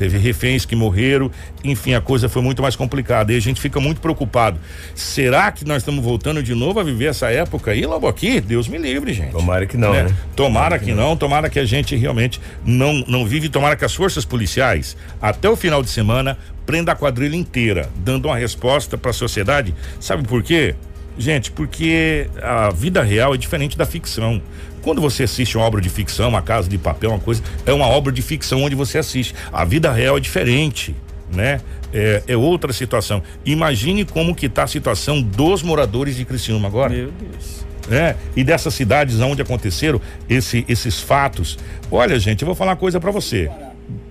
[0.00, 1.30] teve reféns que morreram,
[1.62, 3.34] enfim, a coisa foi muito mais complicada.
[3.34, 4.58] E a gente fica muito preocupado.
[4.94, 8.40] Será que nós estamos voltando de novo a viver essa época aí, logo aqui?
[8.40, 9.32] Deus me livre, gente.
[9.32, 10.04] Tomara que não, né?
[10.04, 10.08] né?
[10.08, 11.10] Tomara, tomara que, que não.
[11.10, 15.50] não, tomara que a gente realmente não, não vive, tomara que as forças policiais, até
[15.50, 19.74] o final de semana, prenda a quadrilha inteira, dando uma resposta para a sociedade.
[20.00, 20.74] Sabe por quê?
[21.18, 24.40] Gente, porque a vida real é diferente da ficção.
[24.82, 27.86] Quando você assiste uma obra de ficção, uma casa de papel, uma coisa, é uma
[27.86, 29.34] obra de ficção onde você assiste.
[29.52, 30.94] A vida real é diferente,
[31.32, 31.60] né?
[31.92, 33.22] É, é outra situação.
[33.44, 36.92] Imagine como que tá a situação dos moradores de Criciúma agora.
[36.92, 37.66] Meu Deus.
[37.90, 41.58] É, e dessas cidades onde aconteceram esse, esses fatos.
[41.90, 43.50] Olha, gente, eu vou falar uma coisa para você.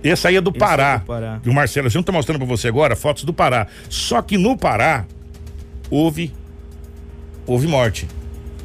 [0.04, 0.96] Esse aí é do Pará.
[0.96, 1.40] É do Pará.
[1.46, 3.66] o Marcelo, a gente tá mostrando para você agora fotos do Pará.
[3.88, 5.06] Só que no Pará
[5.90, 6.32] houve
[7.46, 8.06] houve morte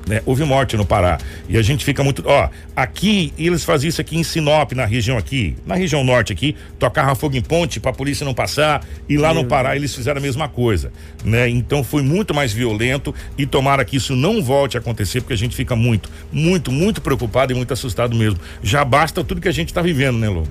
[0.08, 0.22] né?
[0.26, 1.18] Houve morte no Pará.
[1.50, 2.24] E a gente fica muito.
[2.26, 6.56] Ó, aqui, eles faziam isso aqui em Sinop, na região aqui, na região norte aqui,
[6.78, 8.86] tocava fogo em ponte pra polícia não passar.
[9.08, 10.92] E lá Meu no Pará eles fizeram a mesma coisa,
[11.24, 11.50] né?
[11.50, 15.38] Então foi muito mais violento e tomara que isso não volte a acontecer, porque a
[15.38, 18.40] gente fica muito, muito, muito preocupado e muito assustado mesmo.
[18.62, 20.44] Já basta tudo que a gente tá vivendo, né, Lô?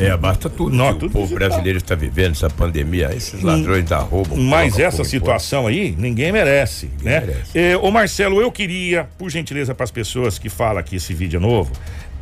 [0.00, 0.74] É, basta tudo.
[0.74, 4.34] Não, tudo o povo brasileiro está vivendo essa pandemia, esses ladrões da roupa.
[4.34, 7.20] Mas essa situação aí, ninguém merece, ninguém né?
[7.20, 7.58] Merece.
[7.58, 11.36] É, ô Marcelo, eu queria, por gentileza, para as pessoas que falam que esse vídeo
[11.36, 11.70] é novo,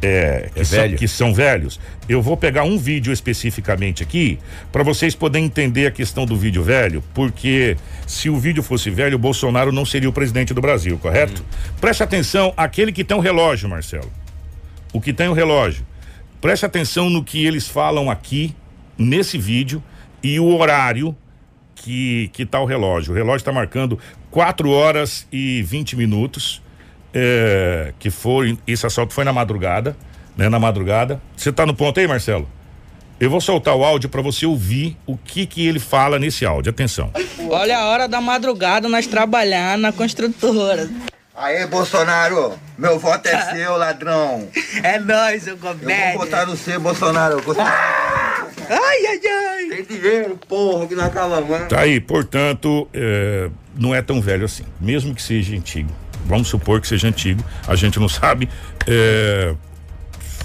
[0.02, 4.38] é, que, é são, que, são, velhos, eu vou pegar um vídeo especificamente aqui
[4.70, 9.16] para vocês poderem entender a questão do vídeo velho, porque se o vídeo fosse velho,
[9.16, 11.42] o Bolsonaro não seria o presidente do Brasil, correto?
[11.42, 11.74] Hum.
[11.80, 14.10] Preste atenção, aquele que tem o um relógio, Marcelo.
[14.92, 15.87] O que tem o um relógio.
[16.40, 18.54] Preste atenção no que eles falam aqui,
[18.96, 19.82] nesse vídeo,
[20.22, 21.16] e o horário
[21.74, 23.12] que, que tá o relógio.
[23.12, 23.98] O relógio está marcando
[24.30, 26.62] 4 horas e 20 minutos.
[27.12, 28.58] É, que foi.
[28.66, 29.96] Esse assalto foi na madrugada,
[30.36, 30.48] né?
[30.48, 31.20] Na madrugada.
[31.34, 32.46] Você tá no ponto aí, Marcelo?
[33.18, 36.70] Eu vou soltar o áudio para você ouvir o que que ele fala nesse áudio.
[36.70, 37.10] Atenção.
[37.50, 40.88] Olha a hora da madrugada nós trabalhando na construtora.
[41.40, 44.48] Aê, Bolsonaro, meu voto é seu, ladrão.
[44.82, 46.10] É nóis, seu comédia.
[46.10, 47.40] Eu vou votar no seu, Bolsonaro.
[47.60, 48.44] Ah!
[48.68, 49.68] Ai, ai, ai.
[49.68, 51.68] Tem dinheiro, porra, que nós mano.
[51.68, 53.48] Tá aí, portanto, é,
[53.78, 55.90] não é tão velho assim, mesmo que seja antigo.
[56.26, 58.48] Vamos supor que seja antigo, a gente não sabe.
[58.86, 59.54] É,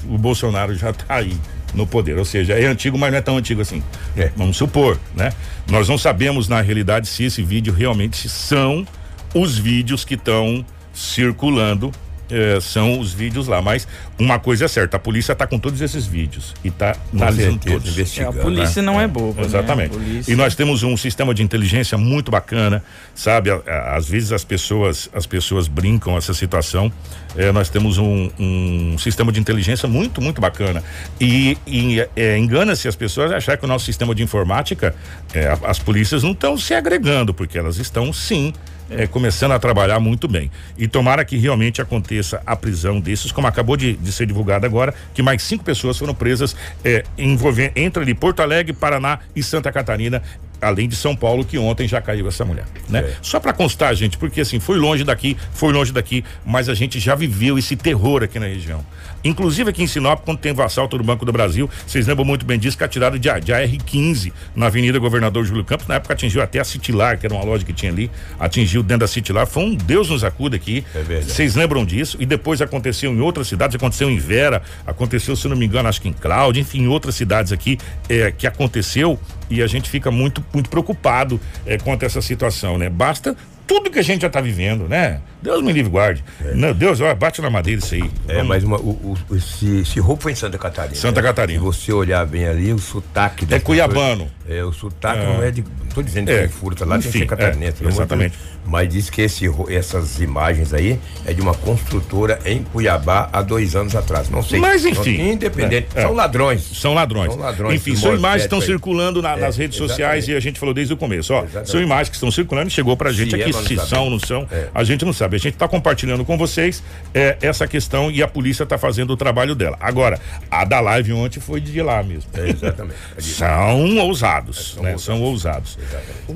[0.05, 1.35] o Bolsonaro já tá aí
[1.73, 3.83] no poder, ou seja, é antigo, mas não é tão antigo assim.
[4.15, 4.31] É.
[4.37, 5.33] Vamos supor, né?
[5.67, 8.85] Nós não sabemos na realidade se esse vídeo realmente são
[9.33, 11.91] os vídeos que estão circulando
[12.33, 13.61] é, são os vídeos lá.
[13.61, 17.59] Mas uma coisa é certa, a polícia está com todos esses vídeos e está analisando
[17.59, 17.91] todos.
[17.91, 18.85] Investigando, é, a polícia né?
[18.85, 19.41] não é, é boba.
[19.41, 19.47] Né?
[19.47, 19.97] Exatamente.
[19.97, 20.21] Né?
[20.27, 23.49] E nós temos um sistema de inteligência muito bacana, sabe?
[23.67, 26.91] Às vezes as pessoas, as pessoas brincam essa situação.
[27.35, 30.83] É, nós temos um, um, sistema de inteligência muito, muito bacana.
[31.19, 34.95] E, e é, engana-se as pessoas achar que o nosso sistema de informática,
[35.33, 38.53] é, as polícias não estão se agregando, porque elas estão sim
[38.89, 40.51] é, começando a trabalhar muito bem.
[40.77, 44.93] E tomara que realmente aconteça a prisão desses, como acabou de, de ser divulgado agora,
[45.13, 49.71] que mais cinco pessoas foram presas é, envolvendo entre ali Porto Alegre, Paraná e Santa
[49.71, 50.21] Catarina
[50.63, 53.15] além de São Paulo, que ontem já caiu essa mulher, né?
[53.21, 56.99] Só para constar, gente, porque assim, foi longe daqui, foi longe daqui, mas a gente
[56.99, 58.83] já viveu esse terror aqui na região.
[59.23, 62.45] Inclusive aqui em Sinop, quando tem o assalto do Banco do Brasil, vocês lembram muito
[62.45, 66.41] bem disso, que atiraram de, de AR-15 na Avenida Governador Júlio Campos, na época atingiu
[66.41, 68.09] até a Citilar, que era uma loja que tinha ali,
[68.39, 70.83] atingiu dentro da Citilar, foi um Deus nos acuda aqui.
[70.95, 71.21] É.
[71.21, 72.17] Vocês lembram disso?
[72.19, 76.01] E depois aconteceu em outras cidades, aconteceu em Vera, aconteceu, se não me engano, acho
[76.01, 77.77] que em Cláudia, enfim, em outras cidades aqui
[78.09, 82.77] é, que aconteceu e a gente fica muito, muito preocupado é, quanto a essa situação,
[82.77, 82.89] né?
[82.89, 83.35] Basta
[83.67, 85.19] tudo que a gente já está vivendo, né?
[85.41, 86.23] Deus me livre guarde.
[86.55, 88.09] Não, Deus, ó, bate na madeira isso aí.
[88.29, 90.95] É, Vamos- mas uma, o, o- esse, esse roubo foi em Santa Catarina.
[90.95, 91.27] Santa né?
[91.27, 91.59] Catarina.
[91.59, 93.45] Se você olhar bem ali, o sotaque.
[93.45, 94.25] das cuiabano.
[94.25, 95.25] pessoas- É, o sotaque É.
[95.25, 95.61] não é de.
[95.61, 97.83] Não tô dizendo que É, é, furta lá, tem enfim, ser catarinense.
[97.83, 98.37] é, exatamente.
[98.65, 103.75] Mas diz que esse, essas imagens aí é de uma construtora em Cuiabá há dois
[103.75, 104.29] anos atrás.
[104.29, 104.59] Não sei.
[104.59, 105.17] Mas, enfim.
[105.17, 105.87] Não- Independente.
[105.95, 106.01] É, é.
[106.03, 106.61] São ladrões.
[106.73, 107.33] São ladrões.
[107.33, 108.65] São ladrões Enfim, são imagens que estão aí.
[108.65, 110.31] circulando na- É, nas redes sociais exatamente.
[110.31, 111.33] e a gente falou desde o começo.
[111.33, 111.69] Ó, Exatamente.
[111.71, 113.52] são imagens que estão circulando e chegou pra gente Se é, aqui.
[113.61, 114.69] Se são, não são, É.
[114.73, 115.35] a gente não sabe.
[115.35, 116.81] A gente está compartilhando com vocês
[117.13, 119.77] é, essa questão e a polícia está fazendo o trabalho dela.
[119.79, 122.29] Agora, a da live ontem foi de lá mesmo.
[122.33, 122.95] É, exatamente.
[123.17, 124.91] É São ousados, são né?
[124.93, 125.03] ousados.
[125.03, 125.77] São ousados.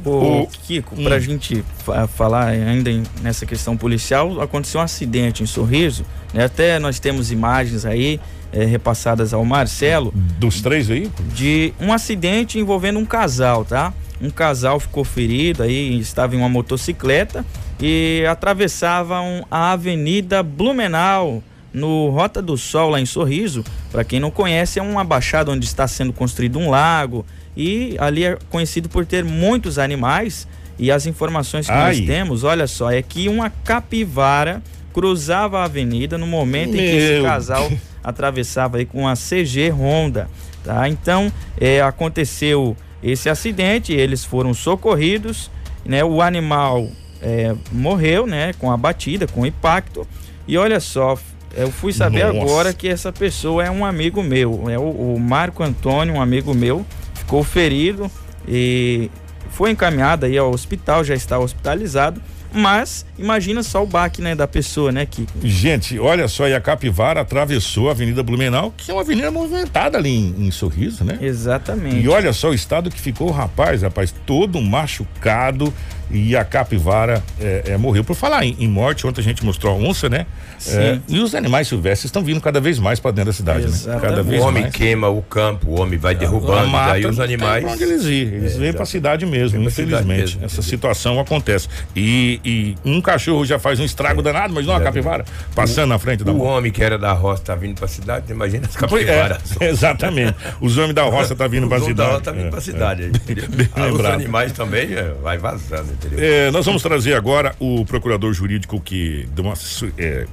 [0.05, 1.03] Ô, O- Kiko, Hum.
[1.03, 6.45] pra gente fa- falar ainda em- nessa questão policial, aconteceu um acidente em Sorriso, né?
[6.45, 8.19] Até nós temos imagens aí
[8.53, 11.33] eh, repassadas ao Marcelo Dos três veículos?
[11.33, 13.93] de um acidente envolvendo um casal, tá?
[14.21, 17.45] Um casal ficou ferido aí, estava em uma motocicleta
[17.79, 23.63] e atravessavam a Avenida Blumenau no Rota do Sol lá em Sorriso.
[23.91, 27.25] Para quem não conhece, é uma baixada onde está sendo construído um lago
[27.55, 30.47] e ali é conhecido por ter muitos animais
[30.79, 31.97] e as informações que Ai.
[31.97, 34.61] nós temos, olha só, é que uma capivara
[34.93, 37.71] cruzava a avenida no momento em que esse Meu casal
[38.03, 40.29] atravessava aí com uma CG Honda,
[40.63, 40.87] tá?
[40.89, 45.51] Então, é, aconteceu esse acidente, eles foram socorridos,
[45.85, 46.03] né?
[46.03, 46.89] O animal
[47.21, 48.53] é, morreu, né?
[48.53, 50.07] Com a batida, com o impacto.
[50.47, 51.17] E olha só,
[51.55, 52.39] eu fui saber Nossa.
[52.39, 56.53] agora que essa pessoa é um amigo meu, é o, o Marco Antônio, um amigo
[56.53, 58.09] meu, ficou ferido
[58.47, 59.09] e
[59.49, 62.21] foi encaminhado aí ao hospital, já está hospitalizado.
[62.57, 65.31] Mas imagina só o baque, né, da pessoa, né, Kiko?
[65.43, 69.97] Gente, olha só, e a capivara atravessou a Avenida Blumenau, que é uma avenida movimentada
[69.99, 71.19] ali em, em Sorriso, né?
[71.21, 71.97] Exatamente.
[71.97, 75.71] E olha só o estado que ficou o rapaz, rapaz, todo machucado
[76.09, 78.03] e a capivara é, é, morreu.
[78.03, 80.25] Por falar em, em morte, ontem a gente mostrou a onça, né?
[80.57, 80.77] Sim.
[80.77, 83.99] É, e os animais silvestres estão vindo cada vez mais para dentro da cidade, né?
[84.01, 84.75] Cada O vez homem mais.
[84.75, 87.63] queima o campo, o homem vai derrubando, Mata, daí os animais.
[87.65, 88.33] onde eles ir.
[88.33, 90.35] Eles vêm para a cidade mesmo, pra cidade infelizmente.
[90.35, 91.67] mesmo, Essa situação acontece.
[91.95, 94.83] E, e um cachorro já faz um estrago danado, mas não a É.
[94.83, 98.31] capivara passando na frente da O homem que era da roça tá vindo pra cidade,
[98.31, 99.39] imagina as capivaras.
[99.59, 100.35] É, exatamente.
[100.61, 102.11] Os homens da roça tá vindo para a Os homens da cidade.
[102.19, 102.61] roça tá vindo É, pra é.
[102.61, 103.11] cidade.
[103.75, 106.19] Ah, Os animais também é, vai vazando, entendeu?
[106.23, 109.53] É, nós vamos trazer agora o procurador jurídico que deu uma,
[109.97, 110.25] é,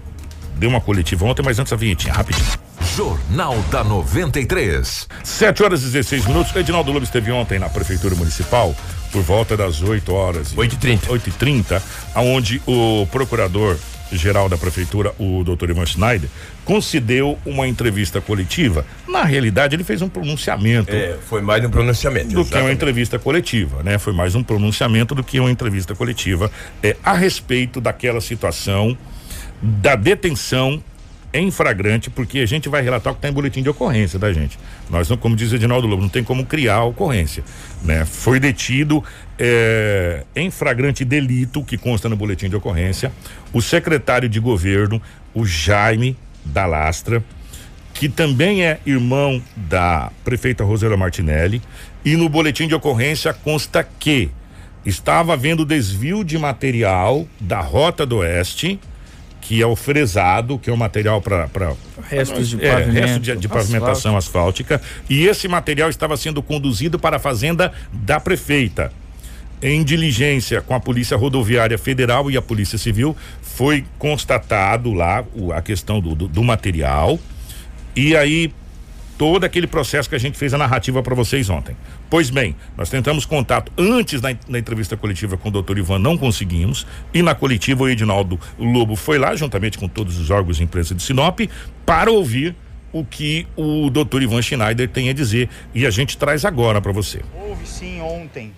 [0.57, 2.46] deu uma coletiva ontem, mas antes a vinhetinha, rapidinho.
[2.96, 5.09] Jornal da 93.
[5.22, 6.55] 7 horas e 16 minutos.
[6.55, 8.74] Edinaldo Lobo esteve ontem na Prefeitura Municipal
[9.11, 10.53] por volta das 8 horas.
[10.53, 11.09] e- 8h30.
[11.09, 11.83] 8h30,
[12.14, 13.77] aonde o procurador
[14.12, 16.28] geral da prefeitura, o doutor Ivan Schneider,
[16.64, 18.84] concedeu uma entrevista coletiva.
[19.08, 22.26] Na realidade, ele fez um pronunciamento É, foi mais um pronunciamento.
[22.26, 22.74] do que uma exatamente.
[22.74, 23.98] entrevista coletiva, né?
[23.98, 26.50] Foi mais um pronunciamento do que uma entrevista coletiva
[26.82, 28.96] é, a respeito daquela situação
[29.62, 30.82] da detenção
[31.34, 34.32] em flagrante, porque a gente vai relatar o que está em boletim de ocorrência da
[34.32, 34.56] gente.
[34.88, 37.42] Nós não, como diz o Edinaldo Lobo, não tem como criar a ocorrência,
[37.82, 38.04] né?
[38.04, 39.02] Foi detido
[39.36, 43.10] é, em flagrante delito que consta no boletim de ocorrência
[43.52, 45.02] o secretário de governo,
[45.34, 47.22] o Jaime da Lastra,
[47.92, 51.60] que também é irmão da prefeita Rosela Martinelli,
[52.04, 54.30] e no boletim de ocorrência consta que
[54.86, 58.78] estava havendo desvio de material da Rota do Oeste,
[59.46, 61.46] que é o fresado, que é o material para
[62.09, 67.16] Restos de é, resto de, de pavimentação asfáltica, e esse material estava sendo conduzido para
[67.16, 68.90] a fazenda da prefeita.
[69.62, 75.52] Em diligência com a Polícia Rodoviária Federal e a Polícia Civil, foi constatado lá o-
[75.52, 77.18] a questão do, do, do material.
[77.94, 78.52] E aí,
[79.16, 81.77] todo aquele processo que a gente fez a narrativa para vocês ontem.
[82.11, 86.87] Pois bem, nós tentamos contato antes na, entrevista coletiva com o doutor Ivan, não conseguimos.
[87.12, 90.96] E na coletiva, o Edinaldo Lobo foi lá, juntamente com todos os órgãos e empresas
[90.96, 91.40] de Sinop,
[91.87, 92.55] para ouvir
[92.92, 95.48] o que o doutor Ivan Schneider tem a dizer.
[95.74, 97.22] E a gente traz agora para você.
[97.35, 98.53] Houve sim ontem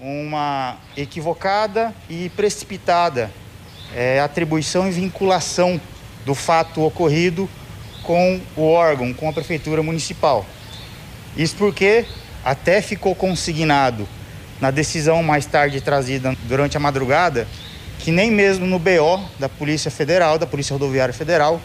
[0.00, 3.30] uma equivocada e precipitada
[3.94, 5.80] eh, atribuição e vinculação
[6.24, 7.48] do fato ocorrido
[8.06, 10.46] com o órgão, com a prefeitura municipal.
[11.36, 12.06] Isso porque
[12.44, 14.08] até ficou consignado
[14.60, 17.48] na decisão mais tarde trazida durante a madrugada,
[17.98, 21.60] que nem mesmo no BO da Polícia Federal, da Polícia Rodoviária Federal,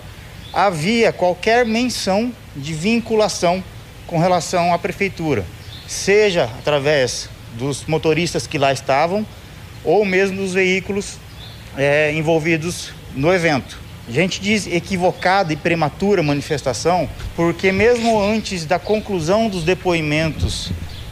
[0.52, 3.64] havia qualquer menção de vinculação
[4.08, 5.46] com relação à prefeitura,
[5.88, 9.26] seja através dos motoristas que lá estavam
[9.84, 11.18] ou mesmo dos veículos
[11.78, 13.81] é, envolvidos no evento.
[14.10, 20.72] Gente diz equivocada e prematura manifestação porque mesmo antes da conclusão dos depoimentos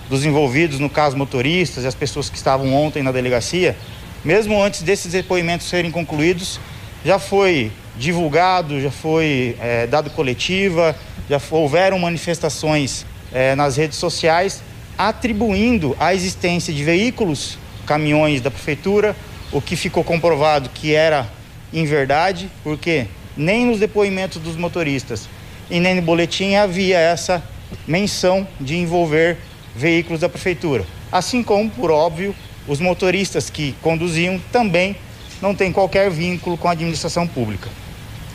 [0.10, 3.78] dos envolvidos, no caso motoristas e as pessoas que estavam ontem na delegacia,
[4.25, 6.60] mesmo antes desses depoimentos serem concluídos,
[7.06, 10.95] já foi divulgado, já foi é, dado coletiva,
[11.30, 14.63] já houveram manifestações é, nas redes sociais
[14.97, 19.15] atribuindo a existência de veículos, caminhões da prefeitura,
[19.49, 21.25] o que ficou comprovado que era
[21.73, 25.27] inverdade, porque nem nos depoimentos dos motoristas
[25.69, 27.43] e nem no boletim havia essa
[27.88, 29.38] menção de envolver
[29.75, 30.86] veículos da prefeitura.
[31.12, 32.36] Assim como, por óbvio,
[32.67, 34.95] os motoristas que conduziam também
[35.41, 37.69] não têm qualquer vínculo com a administração pública.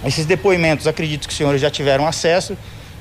[0.04, 2.56] Esses depoimentos, acredito que os senhores já tiveram acesso,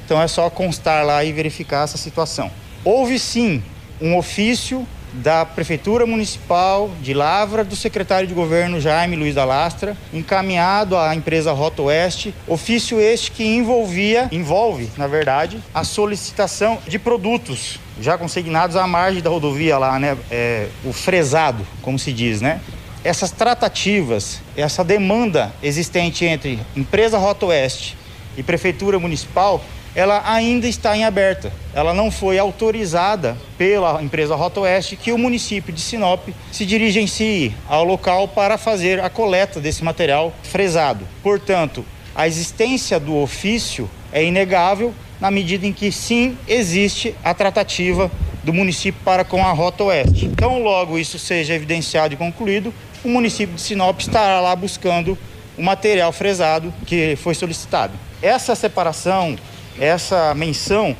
[0.05, 2.51] então é só constar lá e verificar essa situação.
[2.83, 3.63] Houve sim
[4.01, 9.95] um ofício da Prefeitura Municipal de Lavra, do secretário de governo Jaime Luiz da Lastra,
[10.11, 16.97] encaminhado à empresa Rota Oeste, ofício este que envolvia, envolve, na verdade, a solicitação de
[16.97, 20.17] produtos já consignados à margem da rodovia lá, né?
[20.31, 22.59] É, o fresado, como se diz, né?
[23.03, 27.97] Essas tratativas, essa demanda existente entre empresa Rota Oeste
[28.37, 29.63] e Prefeitura Municipal
[29.95, 31.51] ela ainda está em aberta.
[31.73, 37.53] Ela não foi autorizada pela empresa Rota Oeste que o município de Sinop se dirigencie
[37.67, 41.07] ao local para fazer a coleta desse material fresado.
[41.21, 48.11] Portanto, a existência do ofício é inegável na medida em que sim existe a tratativa
[48.43, 50.25] do município para com a Rota Oeste.
[50.25, 55.17] Então, logo isso seja evidenciado e concluído, o município de Sinop estará lá buscando
[55.57, 57.93] o material fresado que foi solicitado.
[58.21, 59.37] Essa separação
[59.79, 60.95] essa menção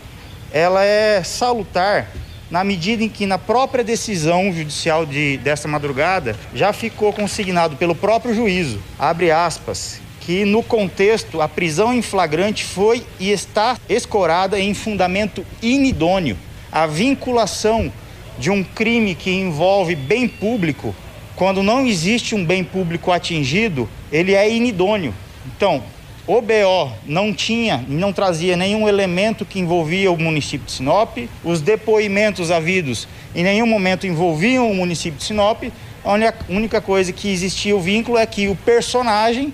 [0.52, 2.10] ela é salutar
[2.50, 7.96] na medida em que na própria decisão judicial de, dessa madrugada já ficou consignado pelo
[7.96, 14.60] próprio juízo, abre aspas, que no contexto a prisão em flagrante foi e está escorada
[14.60, 16.38] em fundamento inidôneo.
[16.72, 17.92] A vinculação
[18.38, 20.96] de um crime que envolve bem público,
[21.36, 25.14] quando não existe um bem público atingido, ele é inidôneo.
[25.46, 25.84] Então,
[26.26, 31.18] o BO não tinha, não trazia nenhum elemento que envolvia o município de Sinop.
[31.44, 35.64] Os depoimentos havidos em nenhum momento envolviam o município de Sinop.
[36.06, 36.14] A
[36.50, 39.54] única coisa que existia o vínculo é que o personagem,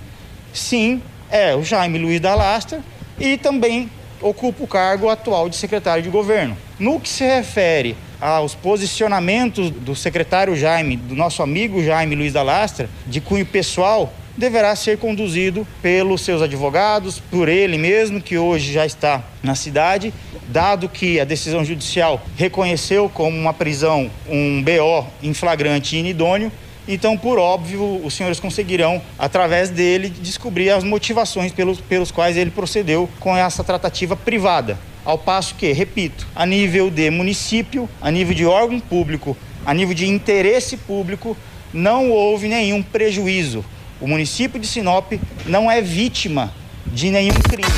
[0.52, 2.82] sim, é o Jaime Luiz da Lastra
[3.18, 6.56] e também ocupa o cargo atual de secretário de governo.
[6.78, 12.42] No que se refere aos posicionamentos do secretário Jaime, do nosso amigo Jaime Luiz da
[12.42, 18.72] Lastra, de cunho pessoal, deverá ser conduzido pelos seus advogados, por ele mesmo, que hoje
[18.72, 20.14] já está na cidade,
[20.48, 26.50] dado que a decisão judicial reconheceu como uma prisão um BO em flagrante e inidôneo.
[26.88, 32.50] Então, por óbvio, os senhores conseguirão, através dele, descobrir as motivações pelos, pelos quais ele
[32.50, 34.78] procedeu com essa tratativa privada.
[35.04, 39.94] Ao passo que, repito, a nível de município, a nível de órgão público, a nível
[39.94, 41.36] de interesse público,
[41.74, 43.62] não houve nenhum prejuízo
[44.00, 45.12] o município de Sinop
[45.46, 46.52] não é vítima
[46.86, 47.68] de nenhum crime.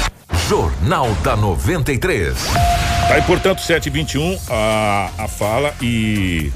[0.49, 2.35] Jornal da 93.
[3.09, 6.53] Tá aí, portanto, 721 a, a fala e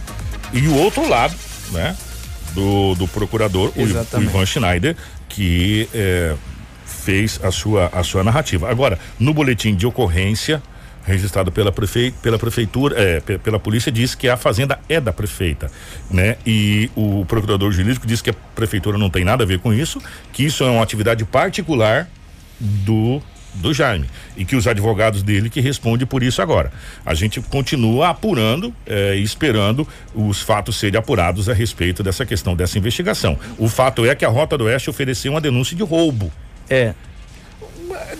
[0.52, 1.34] e o outro lado,
[1.72, 1.96] né?
[2.52, 4.96] Do, do procurador, o, o, Ivan Schneider,
[5.28, 6.34] que é,
[6.86, 8.70] fez a sua, a sua narrativa.
[8.70, 10.62] Agora, no boletim de ocorrência,
[11.06, 12.12] registrado pela, prefe...
[12.20, 15.70] pela prefeitura, é, pela polícia, diz que a fazenda é da prefeita,
[16.10, 16.36] né?
[16.44, 20.02] E o procurador jurídico diz que a prefeitura não tem nada a ver com isso,
[20.32, 22.08] que isso é uma atividade particular
[22.60, 23.22] do
[23.56, 26.70] do Jaime e que os advogados dele que respondem por isso agora.
[27.04, 32.78] A gente continua apurando e esperando os fatos serem apurados a respeito dessa questão dessa
[32.78, 33.38] investigação.
[33.56, 36.30] O fato é que a Rota do Oeste ofereceu uma denúncia de roubo.
[36.68, 36.94] É,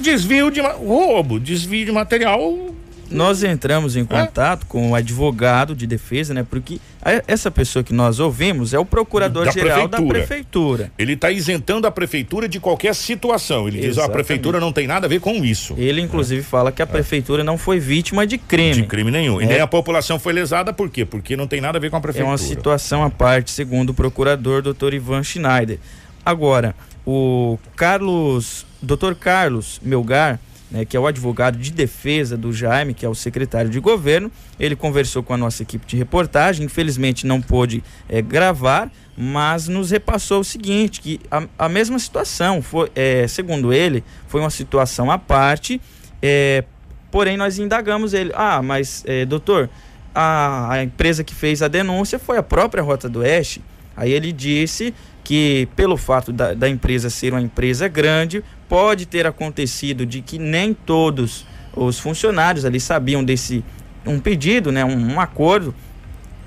[0.01, 2.75] desvio de roubo, desvio de material.
[3.11, 4.67] Nós entramos em contato é?
[4.69, 6.45] com o advogado de defesa, né?
[6.49, 6.81] Porque
[7.27, 10.91] essa pessoa que nós ouvimos é o procurador-geral da, da prefeitura.
[10.99, 13.69] Ele está isentando a prefeitura de qualquer situação.
[13.69, 13.89] Ele Exatamente.
[13.89, 15.75] diz: oh, a prefeitura não tem nada a ver com isso.
[15.79, 16.45] Ele, inclusive, é.
[16.45, 17.45] fala que a prefeitura é.
[17.45, 18.75] não foi vítima de crime.
[18.75, 19.41] De crime nenhum.
[19.41, 19.45] É.
[19.45, 21.05] E nem a população foi lesada, por quê?
[21.05, 22.29] Porque não tem nada a ver com a prefeitura.
[22.29, 25.79] É uma situação à parte, segundo o procurador, doutor Ivan Schneider.
[26.25, 26.75] Agora,
[27.07, 29.15] o Carlos Dr.
[29.19, 33.71] Carlos Melgar, né, que é o advogado de defesa do Jaime, que é o secretário
[33.71, 34.31] de governo.
[34.59, 39.91] Ele conversou com a nossa equipe de reportagem, infelizmente não pôde é, gravar, mas nos
[39.91, 45.11] repassou o seguinte, que a, a mesma situação, foi, é, segundo ele, foi uma situação
[45.11, 45.81] à parte,
[46.21, 46.65] é,
[47.11, 49.71] porém nós indagamos ele, ah, mas doutor,
[50.15, 53.63] a, a empresa que fez a denúncia foi a própria Rota do Oeste,
[53.97, 54.93] aí ele disse
[55.27, 60.39] que pelo fato da, da empresa ser uma empresa grande, pode ter acontecido de que
[60.39, 63.65] nem todos os funcionários ali sabiam desse
[64.07, 65.75] um pedido, né, um, um acordo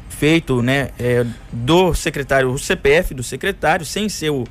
[0.10, 4.44] feito, né, é, do secretário, o CPF do secretário, sem ser o,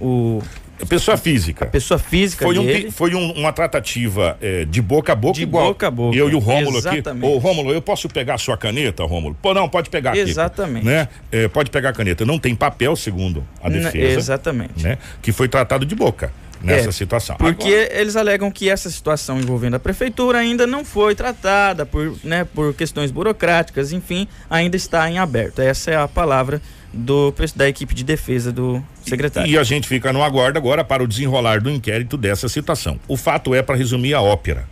[0.00, 0.42] o
[0.88, 1.64] pessoa física.
[1.64, 2.58] A pessoa física foi.
[2.58, 5.68] Um, foi um, uma tratativa é, de boca a boca de igual.
[5.68, 6.16] boca a boca.
[6.16, 7.02] Eu e o Rômulo aqui.
[7.22, 9.34] Ô, Rômulo, eu posso pegar a sua caneta, Rômulo?
[9.40, 10.20] Pô, não, pode pegar aqui.
[10.20, 10.84] Exatamente.
[10.84, 11.08] Né?
[11.32, 12.26] É, pode pegar a caneta.
[12.26, 14.18] Não tem papel, segundo a N- defesa.
[14.18, 14.82] exatamente.
[14.82, 14.98] Né?
[15.22, 16.30] Que foi tratado de boca
[16.62, 17.36] nessa É, situação.
[17.36, 22.16] Porque Agora, eles alegam que essa situação envolvendo a prefeitura ainda não foi tratada por,
[22.24, 25.60] né, por questões burocráticas, enfim, ainda está em aberto.
[25.60, 26.60] Essa é a palavra
[26.92, 29.50] do, da equipe de defesa do secretário.
[29.50, 32.98] E a gente fica no aguardo agora para o desenrolar do inquérito dessa situação.
[33.06, 34.66] O fato é, para resumir a ópera,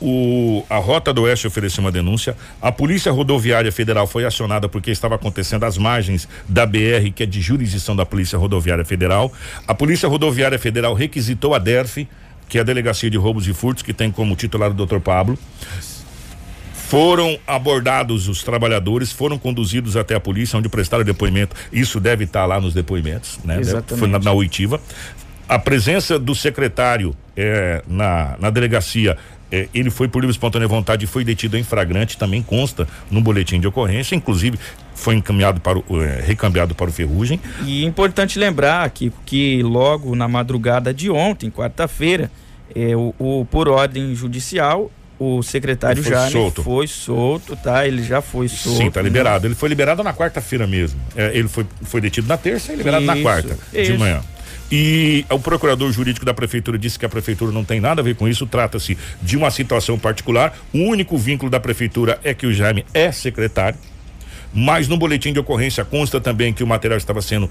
[0.00, 2.36] o, a Rota do Oeste ofereceu uma denúncia.
[2.60, 7.26] A Polícia Rodoviária Federal foi acionada porque estava acontecendo às margens da BR, que é
[7.26, 9.32] de jurisdição da Polícia Rodoviária Federal.
[9.66, 12.06] A Polícia Rodoviária Federal requisitou a DERF,
[12.48, 15.00] que é a Delegacia de Roubos e Furtos, que tem como titular o Dr.
[15.00, 15.38] Pablo.
[16.72, 21.56] Foram abordados os trabalhadores, foram conduzidos até a polícia, onde prestaram depoimento.
[21.72, 23.58] Isso deve estar lá nos depoimentos, né?
[23.58, 23.98] Exatamente.
[23.98, 24.80] Foi na, na oitiva.
[25.48, 29.16] A presença do secretário eh, na, na delegacia,
[29.50, 32.86] eh, ele foi por livre e espontânea vontade e foi detido em flagrante, também consta
[33.10, 34.58] no boletim de ocorrência, inclusive
[34.94, 37.40] foi encaminhado para o, eh, recambiado para o Ferrugem.
[37.64, 42.30] E importante lembrar que, que logo na madrugada de ontem, quarta-feira,
[42.74, 46.62] é, o, o- por ordem judicial, o secretário Ele foi solto.
[46.62, 47.86] foi solto, tá?
[47.86, 48.76] Ele já foi solto.
[48.78, 49.46] Sim, tá liberado.
[49.46, 51.00] Ele foi liberado na quarta-feira mesmo.
[51.16, 53.98] É, ele foi, foi detido na terça e liberado na Isso, quarta de isso.
[53.98, 54.20] manhã.
[54.70, 58.16] E o procurador jurídico da prefeitura disse que a prefeitura não tem nada a ver
[58.16, 60.56] com isso, trata-se de uma situação particular.
[60.72, 63.78] O único vínculo da prefeitura é que o Jaime é secretário.
[64.56, 67.48] Mas no boletim de ocorrência consta também que o material estava sendo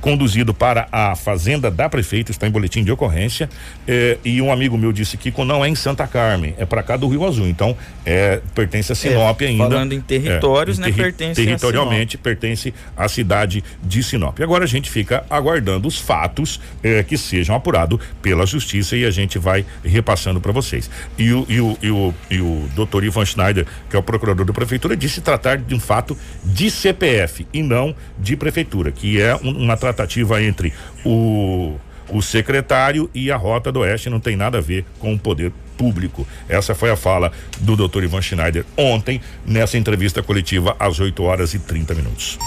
[0.00, 3.48] conduzido para a fazenda da prefeita, está em boletim de ocorrência.
[3.86, 6.96] eh, e um amigo meu disse que não é em Santa Carmen, é para cá
[6.96, 7.46] do Rio Azul.
[7.46, 9.64] Então, é, pertence a Sinop ainda.
[9.64, 14.40] falando em territórios, É, né, pertence a Territorialmente pertence à cidade de Sinop.
[14.40, 19.10] Agora a gente fica aguardando os fatos eh, que sejam apurados pela justiça e a
[19.10, 20.90] gente vai repassando para vocês.
[21.18, 24.46] E o, e, o, e, o, e o doutor Ivan Schneider, que é o procurador
[24.46, 26.16] da prefeitura, disse tratar de um fato
[26.46, 30.72] de CPF e não de prefeitura, que é um- uma tratativa entre
[31.04, 31.76] o
[32.08, 35.50] o secretário e a Rota do Oeste não tem nada a ver com o poder
[35.76, 36.24] público.
[36.48, 38.04] Essa foi a fala do Dr.
[38.04, 42.38] Ivan Schneider ontem, nessa entrevista coletiva às 8 horas e 30 minutos.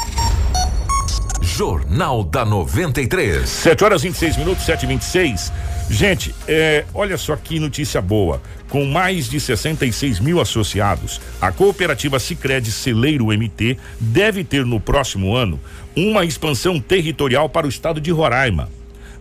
[1.60, 3.50] Jornal da 93.
[3.50, 5.52] 7 horas e 26 minutos, 7 e 26
[5.90, 8.42] Gente, é, olha só que notícia boa.
[8.70, 15.36] Com mais de 66 mil associados, a cooperativa Sicredi Celeiro MT deve ter no próximo
[15.36, 15.60] ano
[15.98, 18.70] uma expansão territorial para o estado de Roraima.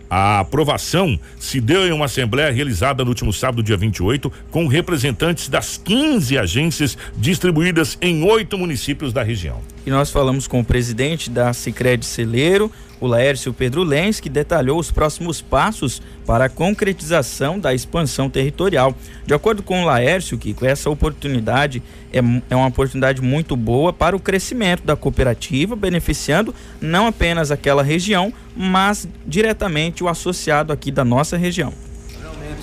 [0.09, 5.47] A aprovação se deu em uma assembleia realizada no último sábado, dia 28, com representantes
[5.47, 9.61] das 15 agências distribuídas em oito municípios da região.
[9.85, 14.79] E nós falamos com o presidente da Sicredi Celeiro, o Laércio Pedro Lenz, que detalhou
[14.79, 18.95] os próximos passos para a concretização da expansão territorial.
[19.25, 21.81] De acordo com o Laércio, Kiko, essa oportunidade
[22.11, 22.19] é,
[22.49, 28.33] é uma oportunidade muito boa para o crescimento da cooperativa, beneficiando não apenas aquela região,
[28.55, 31.73] mas diretamente o associado aqui da nossa região.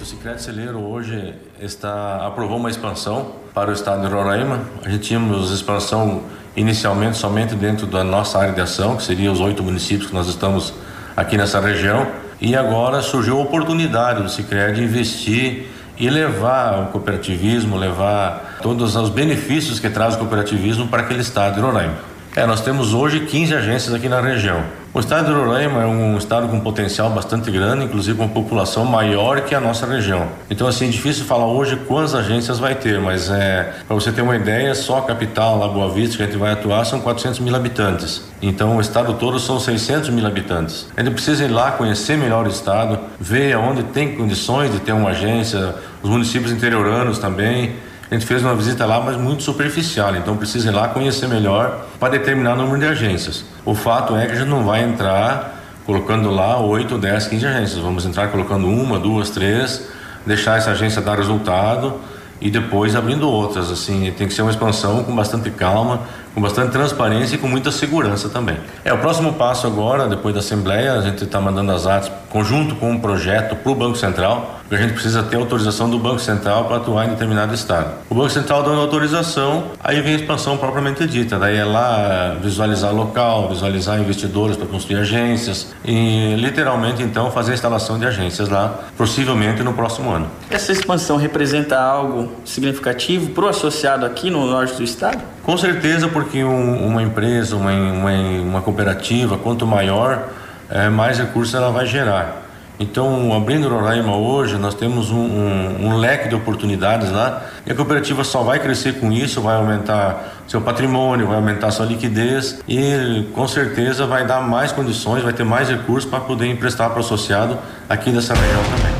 [0.07, 4.61] Sicredi Celeiro hoje está aprovou uma expansão para o estado de Roraima.
[4.85, 6.23] A gente tínhamos expansão
[6.55, 10.29] inicialmente somente dentro da nossa área de ação, que seria os oito municípios que nós
[10.29, 10.73] estamos
[11.17, 12.07] aqui nessa região.
[12.41, 19.11] E agora surgiu a oportunidade do Sicredi investir e levar o cooperativismo, levar todos os
[19.11, 21.95] benefícios que traz o cooperativismo para aquele estado de Roraima.
[22.37, 24.63] É, nós temos hoje 15 agências aqui na região.
[24.97, 28.82] O estado de Roraima é um estado com potencial bastante grande, inclusive com uma população
[28.82, 30.26] maior que a nossa região.
[30.49, 34.22] Então, assim, é difícil falar hoje quantas agências vai ter, mas é, para você ter
[34.22, 37.40] uma ideia, só a capital, lá Boa Vista, que a gente vai atuar, são 400
[37.40, 38.22] mil habitantes.
[38.40, 40.88] Então, o estado todo são 600 mil habitantes.
[40.97, 44.92] A gente precisa ir lá conhecer melhor o estado, ver onde tem condições de ter
[44.92, 47.76] uma agência, os municípios interioranos também.
[48.11, 51.87] A gente fez uma visita lá, mas muito superficial, então precisa ir lá conhecer melhor
[51.99, 53.45] para determinar o número de agências.
[53.65, 57.79] O fato é que a gente não vai entrar colocando lá 8, 10, 15 agências.
[57.81, 59.89] Vamos entrar colocando uma, duas, três,
[60.27, 61.95] deixar essa agência dar resultado
[62.41, 63.71] e depois abrindo outras.
[63.71, 66.01] Assim, tem que ser uma expansão com bastante calma,
[66.37, 68.59] com bastante transparência e com muita segurança também.
[68.84, 72.74] É o próximo passo agora, depois da Assembleia, a gente está mandando as atas conjunto
[72.74, 76.18] com um projeto para o Banco Central, porque a gente precisa ter autorização do Banco
[76.18, 77.91] Central para atuar em determinado estado.
[78.11, 82.95] O Banco Central dando autorização, aí vem a expansão propriamente dita, daí é lá visualizar
[82.95, 88.80] local, visualizar investidores para construir agências e literalmente então fazer a instalação de agências lá,
[88.99, 90.26] possivelmente no próximo ano.
[90.51, 95.36] Essa expansão representa algo significativo para o associado aqui no norte do estado?
[95.47, 100.28] Com certeza, porque um, uma empresa, uma, uma, uma cooperativa, quanto maior,
[100.68, 102.42] é, mais recursos ela vai gerar.
[102.80, 107.76] Então, abrindo Roraima hoje, nós temos um, um, um, leque de oportunidades lá e a
[107.76, 113.24] cooperativa só vai crescer com isso, vai aumentar seu patrimônio, vai aumentar sua liquidez e
[113.32, 117.01] com certeza vai dar mais condições, vai ter mais recursos para poder emprestar para o
[117.01, 117.57] associado
[117.88, 118.95] aqui dessa região também.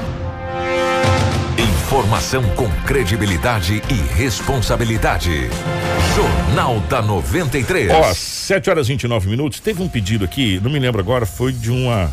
[1.97, 5.49] Informação com credibilidade e responsabilidade.
[6.15, 7.91] Jornal da 93.
[7.91, 9.61] Ó, 7 horas e 29 minutos.
[9.61, 12.13] Teve um pedido aqui, não me lembro agora, foi de uma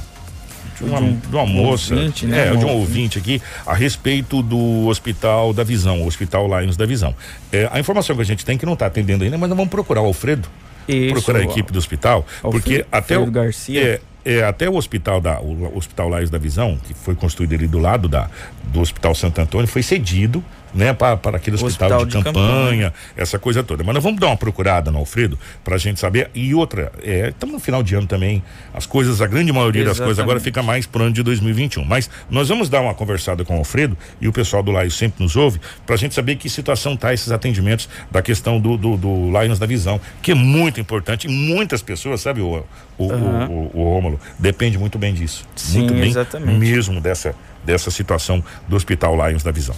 [0.77, 2.47] de uma, de uma moça, ouvinte, né?
[2.47, 6.85] é, de um ouvinte aqui, a respeito do Hospital da Visão, o Hospital Lions da
[6.85, 7.13] Visão.
[7.51, 9.69] É, a informação que a gente tem que não está atendendo ainda, mas nós vamos
[9.69, 10.47] procurar o Alfredo,
[10.87, 13.83] Isso, procurar a equipe do hospital, Alfredo, porque até o Garcia.
[13.83, 17.67] É, é, até o hospital da o Hospital Lais da Visão, que foi construído ali
[17.67, 18.29] do lado da,
[18.65, 20.43] do Hospital Santo Antônio, foi cedido
[20.73, 23.83] né, para aquele hospital, hospital, de, de campanha, campanha, essa coisa toda.
[23.83, 26.29] Mas nós vamos dar uma procurada no Alfredo para a gente saber.
[26.33, 28.43] E outra, estamos é, no final de ano também,
[28.73, 29.99] as coisas, a grande maioria Exatamente.
[29.99, 31.85] das coisas agora fica mais pro ano de 2021.
[31.85, 35.23] Mas nós vamos dar uma conversada com o Alfredo e o pessoal do Laio sempre
[35.23, 38.97] nos ouve para a gente saber que situação tá esses atendimentos da questão do, do,
[38.97, 41.27] do Lions da Visão, que é muito importante.
[41.27, 42.65] E muitas pessoas, sabe, o,
[42.97, 43.45] o, uhum.
[43.47, 45.45] o, o, o Rômulo, depende muito bem disso.
[45.55, 46.57] Sim, muito bem exatamente.
[46.57, 49.75] mesmo dessa, dessa situação do Hospital Lions da Visão.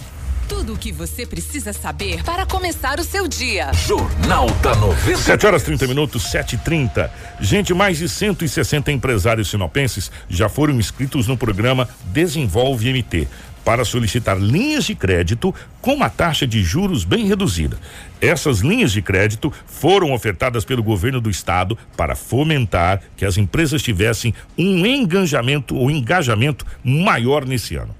[0.48, 3.72] Tudo o que você precisa saber para começar o seu dia.
[3.72, 5.16] Jornal da 90.
[5.18, 10.74] 7 horas 30 minutos, 7 e 30 Gente, mais de 160 empresários sinopenses já foram
[10.74, 13.28] inscritos no programa Desenvolve MT
[13.64, 17.76] para solicitar linhas de crédito com uma taxa de juros bem reduzida.
[18.20, 23.82] Essas linhas de crédito foram ofertadas pelo governo do estado para fomentar que as empresas
[23.82, 27.92] tivessem um engajamento ou engajamento maior nesse ano.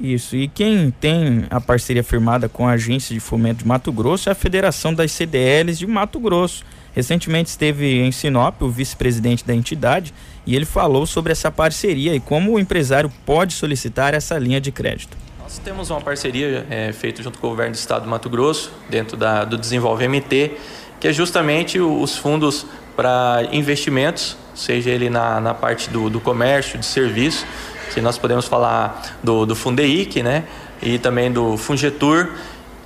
[0.00, 4.30] Isso, e quem tem a parceria firmada com a Agência de Fomento de Mato Grosso
[4.30, 6.64] é a Federação das CDLs de Mato Grosso.
[6.94, 10.14] Recentemente esteve em Sinop o vice-presidente da entidade
[10.46, 14.72] e ele falou sobre essa parceria e como o empresário pode solicitar essa linha de
[14.72, 15.16] crédito.
[15.38, 18.72] Nós temos uma parceria é, feita junto com o governo do estado do Mato Grosso,
[18.88, 20.52] dentro da, do Desenvolve MT,
[20.98, 22.64] que é justamente os fundos
[22.96, 27.46] para investimentos, seja ele na, na parte do, do comércio, de serviço,
[27.92, 30.44] que nós podemos falar do, do Fundeic, né?
[30.82, 32.28] E também do Fungetur,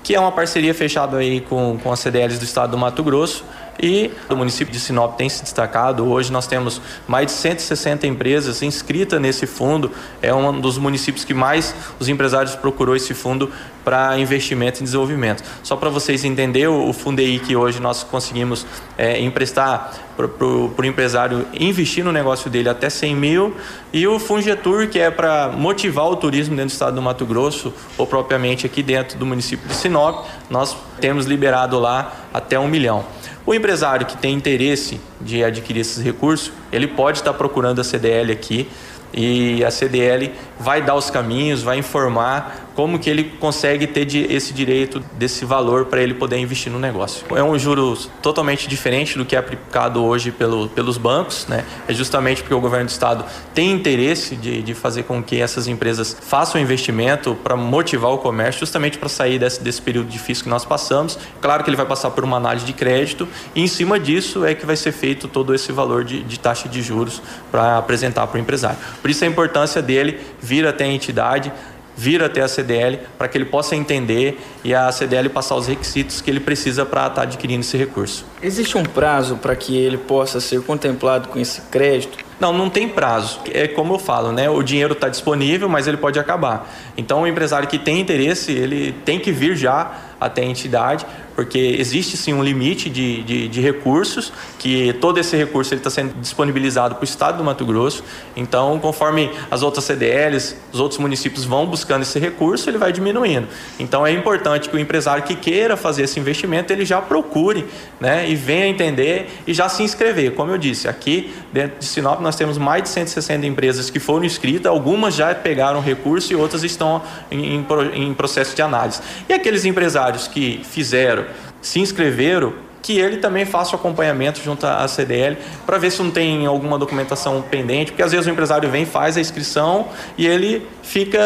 [0.02, 3.44] que é uma parceria fechada aí com, com as CDLs do estado do Mato Grosso,
[3.81, 6.07] e o município de Sinop tem se destacado.
[6.07, 9.91] Hoje nós temos mais de 160 empresas inscritas nesse fundo.
[10.22, 13.51] É um dos municípios que mais os empresários procurou esse fundo
[13.85, 15.45] para investimento em desenvolvimento.
[15.62, 18.66] Só para vocês entenderem, o Fundei que hoje nós conseguimos
[18.97, 23.57] é, emprestar para o empresário investir no negócio dele até 100 mil
[23.93, 27.75] e o Fungetur que é para motivar o turismo dentro do estado do Mato Grosso
[27.99, 33.05] ou propriamente aqui dentro do município de Sinop, nós temos liberado lá até um milhão.
[33.47, 38.32] O empresário que tem interesse de adquirir esses recursos, ele pode estar procurando a CDL
[38.32, 38.68] aqui
[39.12, 44.53] e a CDL vai dar os caminhos, vai informar como que ele consegue ter esse
[44.53, 47.25] direito desse valor para ele poder investir no negócio.
[47.35, 51.64] É um juros totalmente diferente do que é aplicado hoje pelo, pelos bancos, né?
[51.87, 55.68] É justamente porque o governo do estado tem interesse de, de fazer com que essas
[55.68, 60.51] empresas façam investimento para motivar o comércio, justamente para sair desse, desse período difícil que
[60.51, 61.18] nós passamos.
[61.41, 64.55] Claro que ele vai passar por uma análise de crédito e em cima disso é
[64.55, 68.39] que vai ser feito todo esse valor de, de taxa de juros para apresentar para
[68.39, 68.79] o empresário.
[69.01, 71.53] Por isso a importância dele vir até a entidade,
[71.97, 76.20] vir até a CDL para que ele possa entender e a CDL passar os requisitos
[76.20, 78.24] que ele precisa para estar tá adquirindo esse recurso.
[78.42, 82.24] Existe um prazo para que ele possa ser contemplado com esse crédito?
[82.40, 83.40] Não, não tem prazo.
[83.53, 84.51] É como eu falo, né?
[84.51, 86.68] O dinheiro está disponível, mas ele pode acabar.
[86.97, 91.59] Então, o empresário que tem interesse, ele tem que vir já até a entidade, porque
[91.59, 96.95] existe sim um limite de, de, de recursos, que todo esse recurso está sendo disponibilizado
[96.95, 98.05] para o Estado do Mato Grosso.
[98.37, 103.49] Então, conforme as outras CDLs, os outros municípios vão buscando esse recurso, ele vai diminuindo.
[103.79, 107.67] Então, é importante que o empresário que queira fazer esse investimento, ele já procure
[108.01, 110.35] né, e venha entender e já se inscrever.
[110.35, 114.25] Como eu disse, aqui dentro de Sinop nós temos mais de 160 empresas que foram
[114.25, 119.01] inscritas, algumas já pegaram recurso e outras estão em, em, em processo de análise.
[119.29, 121.24] E aqueles empresários que fizeram
[121.64, 122.52] se inscreveram,
[122.82, 126.78] que ele também faça o acompanhamento junto à CDL para ver se não tem alguma
[126.78, 129.88] documentação pendente, porque às vezes o empresário vem, faz a inscrição
[130.18, 131.18] e ele fica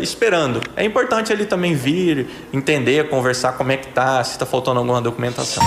[0.00, 0.60] esperando.
[0.76, 5.02] É importante ele também vir, entender, conversar como é que tá, se está faltando alguma
[5.02, 5.64] documentação.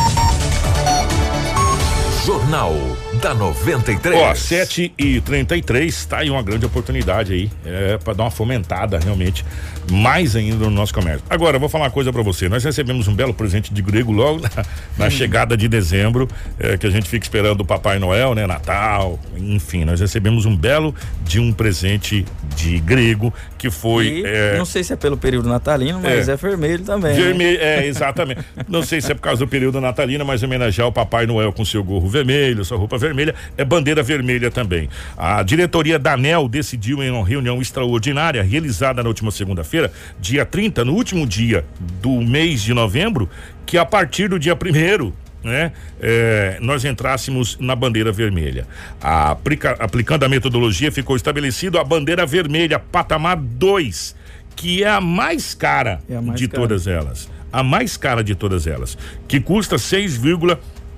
[2.25, 2.73] Jornal
[3.21, 4.15] da 93.
[4.15, 8.97] Ó, 7 e 33 tá aí uma grande oportunidade aí, é, para dar uma fomentada
[8.97, 9.45] realmente,
[9.91, 11.21] mais ainda no nosso comércio.
[11.29, 12.47] Agora, vou falar uma coisa para você.
[12.47, 14.49] Nós recebemos um belo presente de grego logo na,
[14.97, 15.09] na hum.
[15.09, 18.47] chegada de dezembro, é, que a gente fica esperando o Papai Noel, né?
[18.47, 20.95] Natal, enfim, nós recebemos um belo
[21.25, 24.07] de um presente de grego que foi.
[24.07, 27.13] E, é, não sei se é pelo período natalino, mas é, é vermelho também.
[27.15, 27.21] Né?
[27.21, 27.79] Vermelho, né?
[27.79, 28.41] é, exatamente.
[28.67, 31.65] não sei se é por causa do período natalino, mas homenagear o Papai Noel com
[31.65, 34.87] seu gorro vermelho, sua roupa vermelha, é bandeira vermelha também.
[35.17, 40.85] A diretoria da ANEL decidiu em uma reunião extraordinária realizada na última segunda-feira, dia 30,
[40.85, 41.65] no último dia
[42.01, 43.29] do mês de novembro,
[43.65, 48.65] que a partir do dia primeiro né, é, nós entrássemos na bandeira vermelha.
[49.01, 54.15] A, aplica, aplicando a metodologia, ficou estabelecido a bandeira vermelha, patamar 2,
[54.55, 56.61] que é a mais cara é a mais de cara.
[56.61, 57.29] todas elas.
[57.51, 58.97] A mais cara de todas elas,
[59.27, 59.77] que custa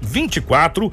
[0.05, 0.91] 6,24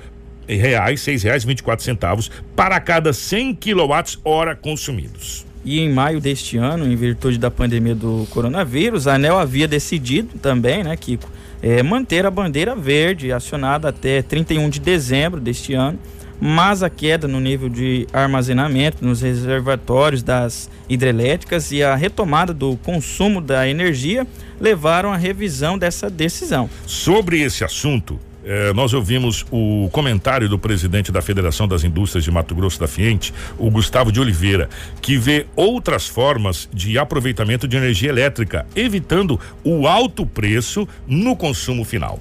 [0.49, 5.47] reais, seis reais vinte quatro centavos para cada 100 quilowatts hora consumidos.
[5.65, 10.37] E em maio deste ano, em virtude da pandemia do coronavírus, a ANEL havia decidido
[10.41, 11.31] também, né, Kiko,
[11.63, 15.99] é, manter a bandeira verde acionada até 31 de dezembro deste ano,
[16.41, 22.77] mas a queda no nível de armazenamento nos reservatórios das hidrelétricas e a retomada do
[22.79, 24.27] consumo da energia
[24.61, 26.69] levaram à revisão dessa decisão.
[26.85, 32.31] Sobre esse assunto, eh, nós ouvimos o comentário do presidente da Federação das Indústrias de
[32.31, 34.69] Mato Grosso da Fiente, o Gustavo de Oliveira,
[35.01, 41.85] que vê outras formas de aproveitamento de energia elétrica, evitando o alto preço no consumo
[41.85, 42.19] final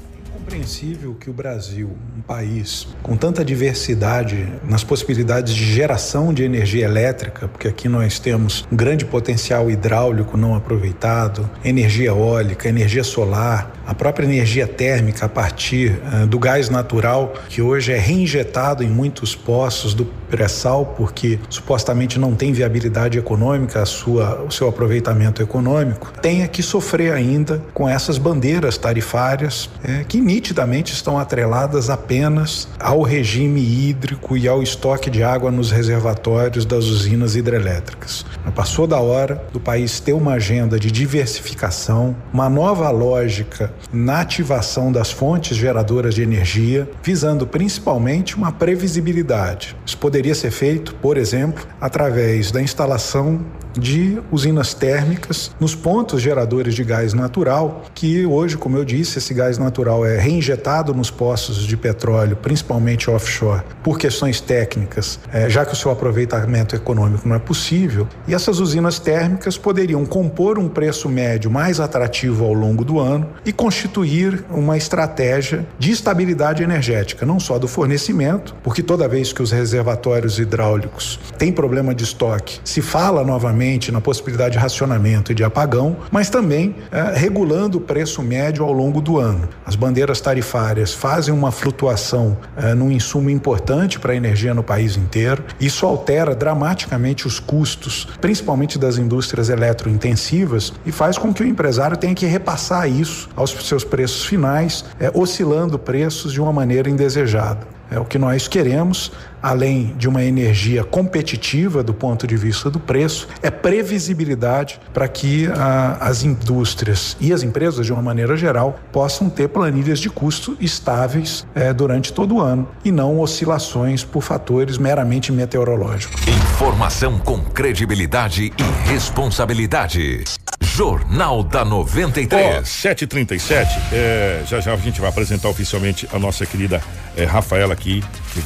[0.51, 6.83] compreensível que o Brasil, um país com tanta diversidade nas possibilidades de geração de energia
[6.83, 13.81] elétrica, porque aqui nós temos um grande potencial hidráulico não aproveitado, energia eólica, energia solar,
[13.87, 18.89] a própria energia térmica a partir uh, do gás natural, que hoje é reinjetado em
[18.89, 25.43] muitos poços do pré-sal, porque supostamente não tem viabilidade econômica a sua, o seu aproveitamento
[25.43, 32.67] econômico, tenha que sofrer ainda com essas bandeiras tarifárias é, que nitidamente estão atreladas apenas
[32.79, 38.25] ao regime hídrico e ao estoque de água nos reservatórios das usinas hidrelétricas.
[38.55, 44.91] Passou da hora do país ter uma agenda de diversificação, uma nova lógica na ativação
[44.91, 49.75] das fontes geradoras de energia, visando principalmente uma previsibilidade.
[49.85, 53.39] Isso poderia ser feito, por exemplo, através da instalação
[53.77, 59.33] de usinas térmicas nos pontos geradores de gás natural, que hoje, como eu disse, esse
[59.33, 65.65] gás natural é reinjetado nos poços de petróleo, principalmente offshore, por questões técnicas, é, já
[65.65, 70.67] que o seu aproveitamento econômico não é possível, e essas usinas térmicas poderiam compor um
[70.67, 77.25] preço médio mais atrativo ao longo do ano e constituir uma estratégia de estabilidade energética,
[77.25, 82.59] não só do fornecimento, porque toda vez que os reservatórios hidráulicos têm problema de estoque,
[82.63, 83.60] se fala novamente
[83.91, 88.73] na possibilidade de racionamento e de apagão, mas também é, regulando o preço médio ao
[88.73, 89.47] longo do ano.
[89.63, 94.97] As bandeiras tarifárias fazem uma flutuação é, num insumo importante para a energia no país
[94.97, 95.43] inteiro.
[95.59, 101.95] Isso altera dramaticamente os custos, principalmente das indústrias eletrointensivas, e faz com que o empresário
[101.95, 107.59] tenha que repassar isso aos seus preços finais, é, oscilando preços de uma maneira indesejada.
[107.91, 112.79] É o que nós queremos, além de uma energia competitiva do ponto de vista do
[112.79, 118.79] preço, é previsibilidade para que a, as indústrias e as empresas, de uma maneira geral,
[118.91, 124.21] possam ter planilhas de custo estáveis é, durante todo o ano e não oscilações por
[124.21, 126.21] fatores meramente meteorológicos.
[126.27, 130.23] Informação com credibilidade e responsabilidade.
[130.61, 132.59] Jornal da 93.
[132.61, 133.79] Oh, 737.
[133.91, 136.81] É, já já a gente vai apresentar oficialmente a nossa querida
[137.17, 138.41] é, Rafaela aqui, que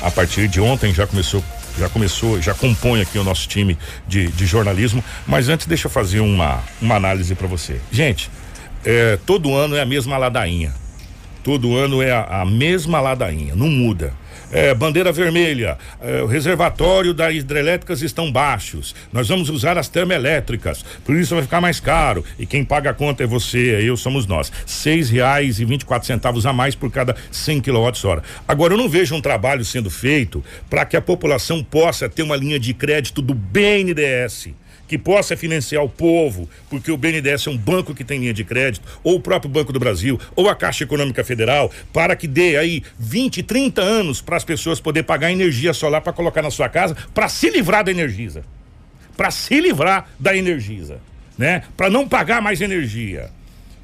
[0.00, 1.42] a partir de ontem já começou
[1.78, 5.02] já começou, já compõe aqui o nosso time de, de jornalismo.
[5.26, 7.80] Mas antes, deixa eu fazer uma, uma análise para você.
[7.90, 8.30] Gente,
[8.84, 10.74] é, todo ano é a mesma ladainha.
[11.42, 14.12] Todo ano é a, a mesma ladainha, não muda.
[14.52, 18.96] É, bandeira vermelha, é, o reservatório das hidrelétricas estão baixos.
[19.12, 22.24] Nós vamos usar as termoelétricas, por isso vai ficar mais caro.
[22.36, 24.50] E quem paga a conta é você, é eu, somos nós.
[24.66, 28.22] Seis reais e vinte e quatro centavos a mais por cada 100 kWh.
[28.48, 32.36] Agora eu não vejo um trabalho sendo feito para que a população possa ter uma
[32.36, 34.48] linha de crédito do BNDES
[34.90, 38.42] que possa financiar o povo, porque o BNDES é um banco que tem linha de
[38.42, 42.56] crédito, ou o próprio Banco do Brasil, ou a Caixa Econômica Federal, para que dê
[42.56, 46.68] aí 20, 30 anos para as pessoas poder pagar energia solar para colocar na sua
[46.68, 48.42] casa, para se livrar da Energisa.
[49.16, 50.98] Para se livrar da Energisa,
[51.38, 51.62] né?
[51.76, 53.30] Para não pagar mais energia,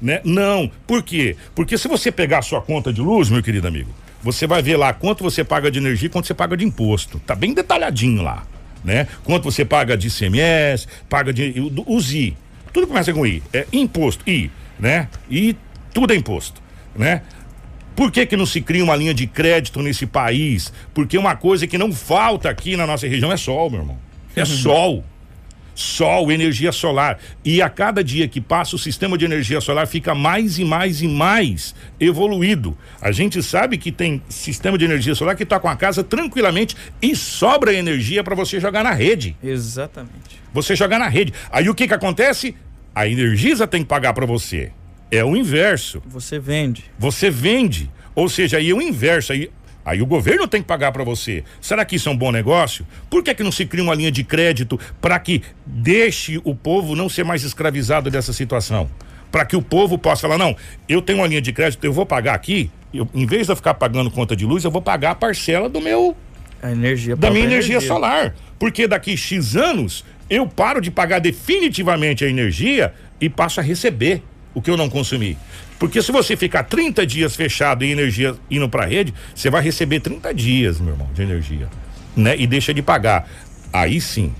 [0.01, 0.19] né?
[0.25, 0.69] Não.
[0.85, 1.37] Por quê?
[1.55, 4.75] Porque se você pegar a sua conta de luz, meu querido amigo, você vai ver
[4.75, 7.17] lá quanto você paga de energia e quanto você paga de imposto.
[7.25, 8.45] Tá bem detalhadinho lá
[8.83, 9.07] né?
[9.23, 11.53] Quanto você paga de CMS, paga de
[11.85, 12.35] os I.
[12.73, 13.41] Tudo começa com I.
[13.53, 15.07] É imposto, I, né?
[15.29, 15.55] E
[15.93, 16.61] tudo é imposto,
[16.95, 17.21] né?
[17.95, 20.71] Por que que não se cria uma linha de crédito nesse país?
[20.93, 23.97] Porque uma coisa que não falta aqui na nossa região é sol, meu irmão.
[24.35, 25.03] É sol
[25.77, 27.19] sol, energia solar.
[27.45, 31.03] E a cada dia que passa, o sistema de energia solar fica mais e mais
[31.03, 32.75] e mais evoluído.
[32.99, 36.75] A gente sabe que tem sistema de energia solar que está com a casa tranquilamente
[36.99, 39.37] e sobra energia para você jogar na rede.
[39.43, 40.41] Exatamente.
[40.51, 41.31] Você jogar na rede.
[41.51, 42.55] Aí o que que acontece?
[42.95, 44.71] A Energisa tem que pagar para você.
[45.11, 46.01] É o inverso.
[46.07, 46.85] Você vende.
[46.97, 47.91] Você vende.
[48.15, 49.31] Ou seja, aí é o inverso.
[49.31, 49.51] Aí
[49.87, 51.45] Aí o governo tem que pagar para você.
[51.61, 52.85] Será que isso é um bom negócio?
[53.09, 56.93] Por que, que não se cria uma linha de crédito para que deixe o povo
[56.93, 58.89] não ser mais escravizado dessa situação?
[59.31, 60.57] Para que o povo possa falar: não,
[60.89, 63.55] eu tenho uma linha de crédito, eu vou pagar aqui, eu, em vez de eu
[63.55, 66.17] ficar pagando conta de luz, eu vou pagar a parcela do meu.
[66.61, 68.35] A energia da minha energia, energia solar.
[68.59, 74.21] Porque daqui X anos eu paro de pagar definitivamente a energia e passo a receber
[74.53, 75.37] o que eu não consumi.
[75.79, 79.61] Porque se você ficar 30 dias fechado em energia indo para a rede, você vai
[79.61, 81.69] receber 30 dias, meu irmão, de energia,
[82.15, 82.35] né?
[82.37, 83.29] E deixa de pagar.
[83.71, 84.33] Aí sim.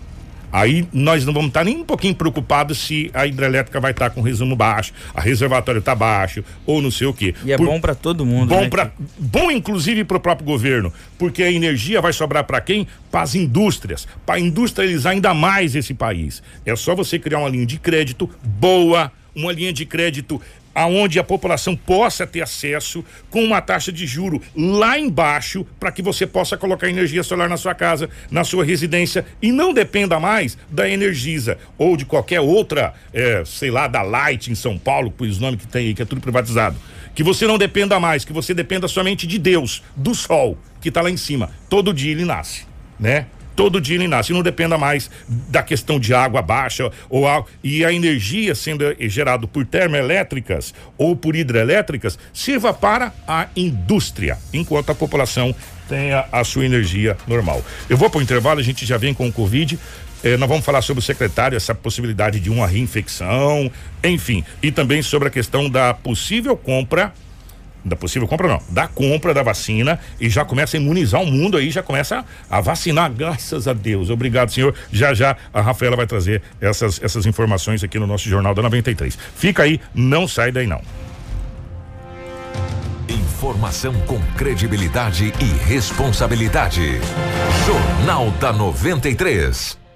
[0.51, 4.09] Aí nós não vamos estar tá nem um pouquinho preocupados se a hidrelétrica vai estar
[4.09, 7.35] tá com resumo baixo, a reservatório está baixo ou não sei o quê.
[7.43, 8.69] E é Por, bom para todo mundo, bom né?
[8.69, 12.87] para bom inclusive para o próprio governo, porque a energia vai sobrar para quem?
[13.11, 16.41] Para as indústrias, para industrializar ainda mais esse país.
[16.65, 20.41] É só você criar uma linha de crédito boa, uma linha de crédito
[20.77, 26.03] aonde a população possa ter acesso com uma taxa de juro lá embaixo para que
[26.03, 30.55] você possa colocar energia solar na sua casa, na sua residência e não dependa mais
[30.69, 35.25] da Energisa ou de qualquer outra, é, sei lá, da Light em São Paulo, por
[35.25, 36.77] os nomes que tem aí, que é tudo privatizado.
[37.15, 41.01] Que você não dependa mais, que você dependa somente de Deus, do sol que está
[41.01, 41.49] lá em cima.
[41.67, 42.67] Todo dia ele nasce,
[42.99, 43.25] né?
[43.57, 44.31] Todo dia ele nasce.
[44.31, 47.25] Não dependa mais da questão de água baixa ou
[47.63, 54.91] e a energia sendo gerada por termoelétricas ou por hidrelétricas sirva para a indústria, enquanto
[54.91, 55.53] a população
[55.89, 57.65] tenha a sua energia normal.
[57.89, 59.79] Eu vou para o intervalo, a gente já vem com o Covid.
[60.23, 63.71] Eh, nós vamos falar sobre o secretário, essa possibilidade de uma reinfecção,
[64.03, 67.13] enfim, e também sobre a questão da possível compra
[67.87, 71.57] da possível compra não, da compra da vacina e já começa a imunizar o mundo
[71.57, 74.09] aí, já começa a, vacinar, graças a Deus.
[74.09, 74.73] Obrigado, senhor.
[74.91, 79.17] Já já a Rafaela vai trazer essas, essas informações aqui no nosso Jornal da 93.
[79.35, 80.81] Fica aí, não sai daí não.
[83.09, 86.99] Informação com credibilidade e responsabilidade.
[87.65, 89.86] Jornal da 93.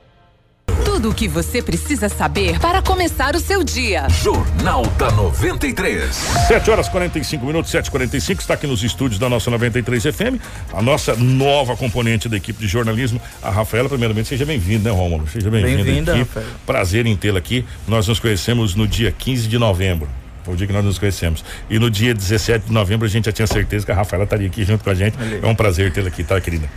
[0.85, 4.07] Tudo o que você precisa saber para começar o seu dia.
[4.09, 6.13] Jornal da 93.
[6.47, 10.39] 7 horas 45 minutos, 7h45, está aqui nos estúdios da nossa 93 FM,
[10.73, 13.89] a nossa nova componente da equipe de jornalismo, a Rafaela.
[13.89, 15.27] Primeiramente, seja bem-vinda, né, Rômulo?
[15.27, 15.83] Seja bem-vinda.
[15.83, 16.49] Bem-vinda, Rafaela.
[16.65, 17.65] Prazer em tê-la aqui.
[17.87, 20.07] Nós nos conhecemos no dia 15 de novembro.
[20.43, 21.43] Foi o dia que nós nos conhecemos.
[21.69, 24.47] E no dia 17 de novembro a gente já tinha certeza que a Rafaela estaria
[24.47, 25.15] aqui junto com a gente.
[25.41, 26.67] É um prazer tê-la aqui, tá, querida?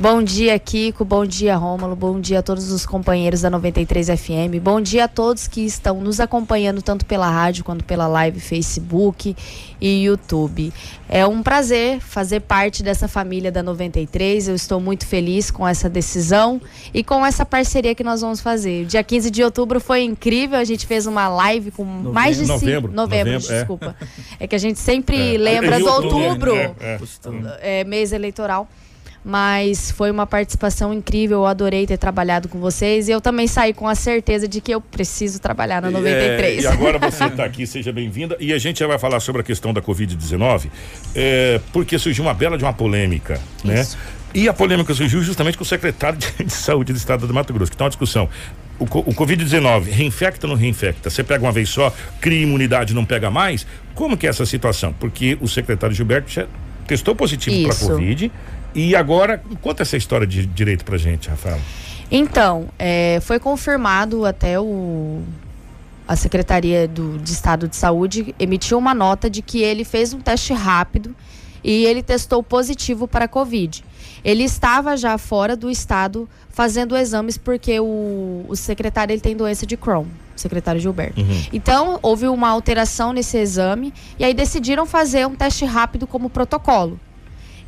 [0.00, 1.04] Bom dia, Kiko.
[1.04, 1.96] Bom dia, Rômulo.
[1.96, 4.62] Bom dia a todos os companheiros da 93 FM.
[4.62, 9.34] Bom dia a todos que estão nos acompanhando tanto pela rádio quanto pela live Facebook
[9.80, 10.72] e YouTube.
[11.08, 14.46] É um prazer fazer parte dessa família da 93.
[14.46, 16.62] Eu estou muito feliz com essa decisão
[16.94, 18.84] e com essa parceria que nós vamos fazer.
[18.84, 20.60] Dia 15 de outubro foi incrível.
[20.60, 22.12] A gente fez uma live com novembro.
[22.12, 22.52] mais de cinco.
[22.52, 23.96] Novembro, novembro, novembro desculpa.
[24.38, 24.44] É.
[24.44, 24.46] é.
[24.46, 25.38] que a gente sempre é.
[25.38, 27.80] lembra do outubro, é, é.
[27.80, 28.68] é mês eleitoral
[29.24, 31.38] mas foi uma participação incrível.
[31.38, 34.72] Eu adorei ter trabalhado com vocês e eu também saí com a certeza de que
[34.72, 36.58] eu preciso trabalhar na 93.
[36.58, 38.36] É, e agora você está aqui, seja bem-vinda.
[38.40, 40.68] E a gente já vai falar sobre a questão da Covid-19,
[41.14, 43.80] é, porque surgiu uma bela de uma polêmica, né?
[43.80, 43.98] Isso.
[44.34, 47.52] E a polêmica surgiu justamente com o secretário de, de Saúde do Estado do Mato
[47.52, 48.28] Grosso, que está uma discussão
[48.78, 51.10] o, co- o Covid-19 reinfecta ou não reinfecta?
[51.10, 53.66] Você pega uma vez só, cria imunidade e não pega mais?
[53.94, 54.92] Como que é essa situação?
[54.92, 56.46] Porque o secretário Gilberto já
[56.86, 57.74] testou positivo para.
[57.88, 58.30] Covid
[58.78, 61.60] e agora, conta essa história de direito pra gente, Rafael.
[62.10, 65.22] Então, é, foi confirmado até o
[66.06, 70.20] a Secretaria do, de Estado de Saúde emitiu uma nota de que ele fez um
[70.20, 71.14] teste rápido
[71.62, 73.84] e ele testou positivo para a Covid.
[74.24, 79.66] Ele estava já fora do estado fazendo exames porque o, o secretário ele tem doença
[79.66, 81.20] de Crohn, o secretário Gilberto.
[81.52, 86.98] Então, houve uma alteração nesse exame e aí decidiram fazer um teste rápido como protocolo.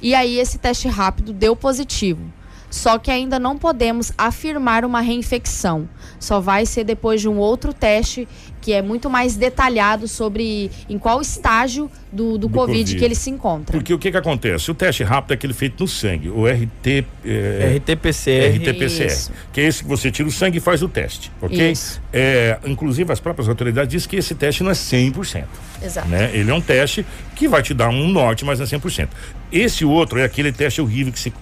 [0.02, 2.32] E aí esse teste rápido deu positivo.
[2.70, 5.88] Só que ainda não podemos afirmar uma reinfecção.
[6.20, 8.28] Só vai ser depois de um outro teste
[8.60, 12.96] que é muito mais detalhado sobre em qual estágio do, do, Do COVID, Covid.
[12.96, 13.72] que ele se encontra.
[13.72, 14.70] Porque o que que acontece?
[14.70, 18.58] O teste rápido é aquele feito no sangue, o RT, é, RT-PCR.
[18.58, 19.32] RT-PCR, Isso.
[19.52, 21.72] que é esse que você tira o sangue e faz o teste, ok?
[21.72, 22.00] Isso.
[22.12, 25.44] É, inclusive as próprias autoridades dizem que esse teste não é 100%.
[25.82, 26.08] Exato.
[26.08, 26.30] Né?
[26.34, 27.04] Ele é um teste
[27.34, 29.08] que vai te dar um norte, mas não é 100%.
[29.50, 31.32] Esse outro é aquele teste horrível que você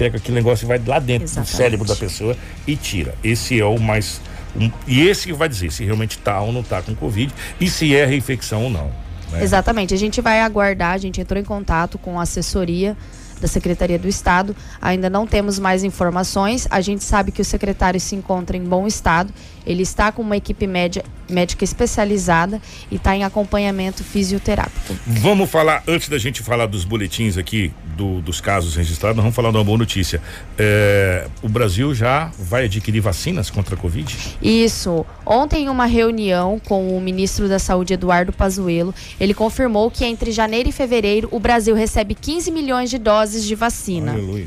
[0.00, 1.52] pega aquele negócio e vai lá dentro Exatamente.
[1.52, 2.34] do cérebro da pessoa
[2.66, 3.14] e tira.
[3.22, 4.18] Esse é o mais.
[4.56, 7.68] um- e esse que vai dizer se realmente tá ou não tá com Covid e
[7.68, 8.90] se é reinfecção ou não.
[9.30, 9.42] né?
[9.44, 9.92] Exatamente.
[9.94, 12.96] A gente vai aguardar, a gente entrou em contato com a assessoria
[13.40, 14.56] da Secretaria do Estado.
[14.82, 16.66] Ainda não temos mais informações.
[16.70, 19.32] A gente sabe que o secretário se encontra em bom estado.
[19.66, 24.96] Ele está com uma equipe média, médica especializada e está em acompanhamento fisioterápico.
[25.06, 29.50] Vamos falar, antes da gente falar dos boletins aqui, do- dos casos registrados, vamos falar
[29.50, 30.20] de uma boa notícia.
[30.58, 34.16] É, o Brasil já vai adquirir vacinas contra a Covid?
[34.42, 35.04] Isso.
[35.24, 40.32] Ontem, em uma reunião com o ministro da Saúde, Eduardo Pazuello, ele confirmou que entre
[40.32, 44.12] janeiro e fevereiro o Brasil recebe 15 milhões de doses de vacina.
[44.12, 44.46] Aleluia.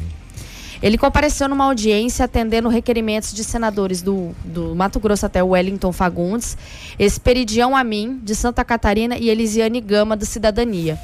[0.83, 6.57] Ele compareceu numa audiência atendendo requerimentos de senadores do, do Mato Grosso até Wellington Fagundes,
[6.99, 10.99] Esperidião Amin, de Santa Catarina, e Elisiane Gama, do Cidadania.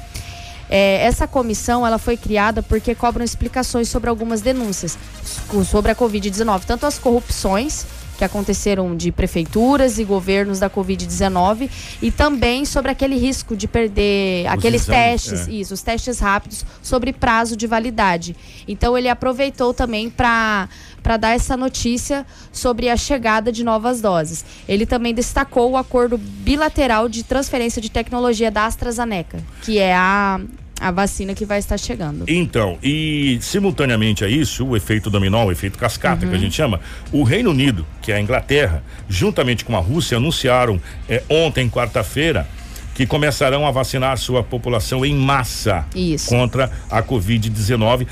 [0.68, 5.96] É, essa comissão ela foi criada porque cobram explicações sobre algumas denúncias so- sobre a
[5.96, 7.86] Covid-19, tanto as corrupções
[8.20, 11.70] que aconteceram de prefeituras e governos da Covid-19
[12.02, 15.52] e também sobre aquele risco de perder aqueles exames, testes, é.
[15.52, 18.36] isso, os testes rápidos sobre prazo de validade.
[18.68, 20.68] Então ele aproveitou também para
[21.02, 24.44] para dar essa notícia sobre a chegada de novas doses.
[24.68, 30.38] Ele também destacou o acordo bilateral de transferência de tecnologia da AstraZeneca, que é a,
[30.80, 32.24] a vacina que vai estar chegando.
[32.26, 36.80] Então, e simultaneamente a isso, o efeito dominó, o efeito cascata, que a gente chama,
[37.12, 42.48] o Reino Unido, que é a Inglaterra, juntamente com a Rússia, anunciaram eh, ontem, quarta-feira,
[42.94, 46.28] que começarão a vacinar sua população em massa Isso.
[46.28, 48.06] contra a Covid-19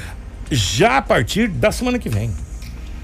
[0.50, 2.30] já a partir da semana que vem.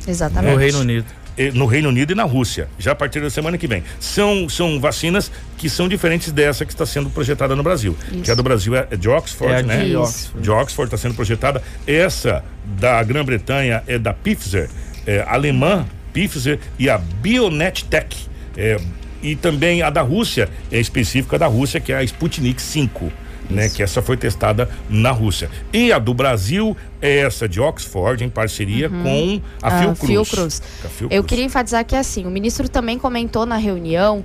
[0.06, 0.52] Exatamente.
[0.52, 1.06] No Reino Unido.
[1.36, 3.82] Eh, No Reino Unido e na Rússia, já a partir da semana que vem.
[3.98, 7.96] São, são vacinas que são diferentes dessa que está sendo projetada no Brasil.
[8.12, 8.22] Isso.
[8.22, 9.84] Que a do Brasil é, é de Oxford, É né?
[9.84, 9.96] de.
[9.96, 10.42] Oxford.
[10.42, 11.62] de Oxford está sendo projetada.
[11.86, 12.44] Essa
[12.78, 14.68] da Grã-Bretanha é da Pfizer,
[15.06, 18.26] é, alemã Pfizer e a BioNTech.
[18.56, 18.78] É,
[19.22, 23.10] e também a da Rússia, é específica da Rússia, que é a Sputnik 5.
[23.50, 25.50] Né, que essa foi testada na Rússia.
[25.72, 30.08] E a do Brasil é essa de Oxford, em parceria com a Ah, Fiocruz.
[30.28, 30.62] Fiocruz.
[30.80, 31.10] Com a Fiocruz.
[31.16, 34.24] Eu queria enfatizar que assim, o ministro também comentou na reunião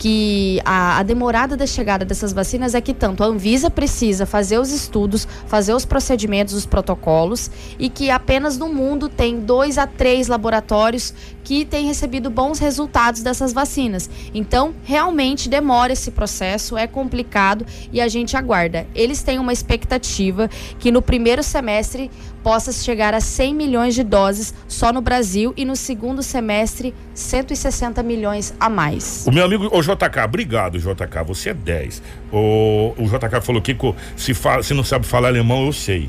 [0.00, 4.58] que a, a demorada da chegada dessas vacinas é que tanto a Anvisa precisa fazer
[4.58, 9.86] os estudos, fazer os procedimentos, os protocolos, e que apenas no mundo tem dois a
[9.86, 11.12] três laboratórios
[11.44, 14.08] que têm recebido bons resultados dessas vacinas.
[14.32, 18.86] Então, realmente demora esse processo, é complicado e a gente aguarda.
[18.94, 20.48] Eles têm uma expectativa
[20.78, 22.10] que no primeiro semestre
[22.42, 28.02] possa chegar a 100 milhões de doses só no Brasil e no segundo semestre 160
[28.02, 29.24] milhões a mais.
[29.26, 32.02] O meu amigo, JK, obrigado, JK, você é 10.
[32.32, 36.08] O, o JK falou que co- se, fala, se não sabe falar alemão, eu sei.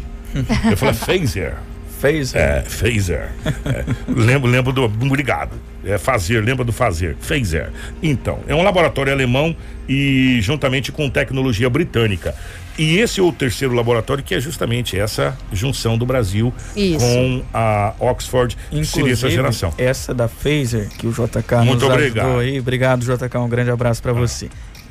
[0.69, 1.55] Eu falei, Phaser.
[1.99, 2.33] Fez?
[2.33, 3.29] É, Phaser.
[3.65, 4.85] É, lembro, lembro do.
[4.85, 5.51] Obrigado.
[5.85, 7.15] É fazer, lembra do fazer.
[7.19, 7.69] Phaser.
[8.01, 9.55] Então, é um laboratório alemão
[9.87, 12.33] e juntamente com tecnologia britânica.
[12.77, 16.99] E esse é o terceiro laboratório que é justamente essa junção do Brasil Isso.
[17.05, 19.73] com a Oxford, que seria essa Inclusive, geração.
[19.77, 22.25] essa da Phaser, que o JK Muito nos obrigado.
[22.25, 22.59] ajudou aí.
[22.59, 23.37] Obrigado, JK.
[23.37, 24.49] Um grande abraço para você.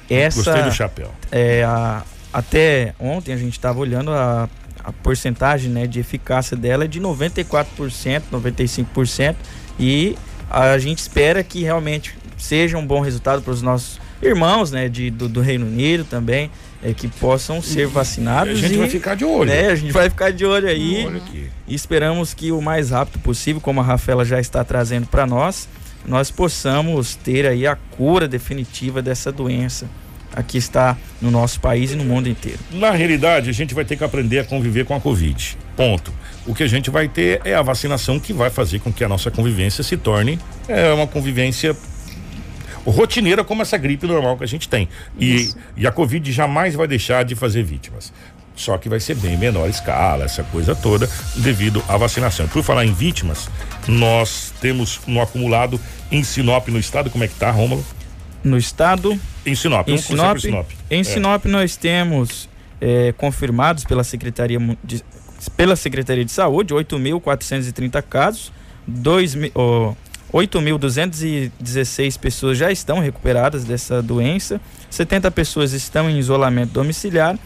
[0.08, 1.10] Essa, Gostei do chapéu.
[1.32, 2.02] É, a-
[2.32, 4.48] até ontem a gente estava olhando a,
[4.84, 9.34] a porcentagem né, de eficácia dela é de 94%, 95%.
[9.78, 10.16] E
[10.50, 15.10] a gente espera que realmente seja um bom resultado para os nossos irmãos né, de,
[15.10, 16.50] do, do Reino Unido também,
[16.82, 18.52] é, que possam ser vacinados.
[18.52, 19.50] A gente e, vai ficar de olho.
[19.50, 21.06] né, a gente vai ficar de olho aí.
[21.06, 21.50] Aqui.
[21.66, 25.68] E esperamos que o mais rápido possível, como a Rafaela já está trazendo para nós,
[26.06, 29.86] nós possamos ter aí a cura definitiva dessa doença
[30.34, 32.58] aqui está no nosso país e no mundo inteiro.
[32.72, 35.56] Na realidade, a gente vai ter que aprender a conviver com a Covid.
[35.76, 36.12] Ponto.
[36.46, 39.08] O que a gente vai ter é a vacinação que vai fazer com que a
[39.08, 41.76] nossa convivência se torne é, uma convivência
[42.84, 44.88] rotineira como essa gripe normal que a gente tem.
[45.18, 48.12] E, e a Covid jamais vai deixar de fazer vítimas.
[48.54, 52.46] Só que vai ser bem menor escala, essa coisa toda, devido à vacinação.
[52.48, 53.48] Por falar em vítimas,
[53.88, 55.80] nós temos no acumulado
[56.12, 57.84] em Sinop, no estado, como é que tá, Rômulo?
[58.44, 59.18] No estado.
[59.46, 60.70] Em Sinop, em Sinop, Sinop.
[60.90, 61.04] Em é.
[61.04, 62.50] Sinop nós temos
[62.80, 65.02] é, confirmados pela Secretaria de,
[65.56, 68.52] pela Secretaria de Saúde 8.430 casos,
[68.86, 69.94] 2 oh,
[70.32, 77.38] 8.216 pessoas já estão recuperadas dessa doença, 70 pessoas estão em isolamento domiciliar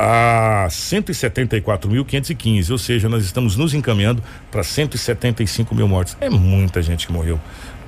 [0.02, 6.16] a 174.515, ou seja, nós estamos nos encaminhando para 175 mil mortes.
[6.22, 7.38] É muita gente que morreu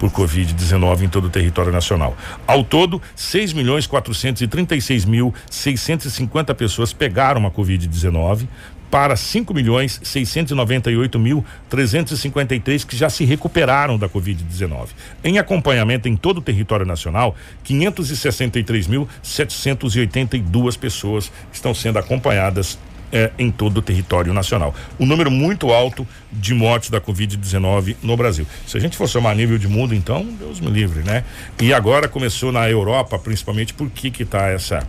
[0.02, 2.18] por Covid-19 em todo o território nacional.
[2.48, 8.48] Ao todo, 6 milhões 436 mil 650 pessoas pegaram a Covid-19
[8.90, 14.88] para 5 milhões 698 mil 353 que já se recuperaram da Covid-19.
[15.24, 22.80] Em acompanhamento em todo o território nacional, 563 mil 782 pessoas estão sendo acompanhadas
[23.12, 24.74] é, em todo o território nacional.
[25.00, 28.46] Um número muito alto de mortes da Covid-19 no Brasil.
[28.66, 31.24] Se a gente for somar nível de mundo, então, Deus me livre, né?
[31.60, 34.88] E agora começou na Europa, principalmente, por que que tá essa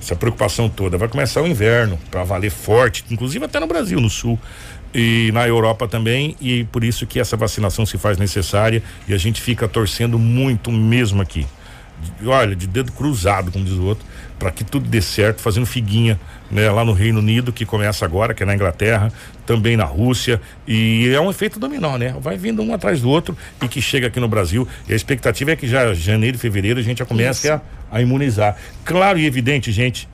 [0.00, 0.98] essa preocupação toda?
[0.98, 4.38] Vai começar o inverno para valer forte, inclusive até no Brasil, no sul
[4.94, 9.18] e na Europa também, e por isso que essa vacinação se faz necessária e a
[9.18, 11.46] gente fica torcendo muito mesmo aqui.
[12.24, 14.04] Olha, de dedo cruzado, como diz o outro,
[14.44, 16.20] para que tudo dê certo, fazendo figuinha
[16.50, 19.10] né, lá no Reino Unido, que começa agora, que é na Inglaterra,
[19.46, 20.38] também na Rússia,
[20.68, 22.14] e é um efeito dominó, né?
[22.20, 24.68] Vai vindo um atrás do outro e que chega aqui no Brasil.
[24.86, 27.58] E a expectativa é que já janeiro e fevereiro a gente já comece a,
[27.90, 28.54] a imunizar.
[28.84, 30.06] Claro e evidente, gente,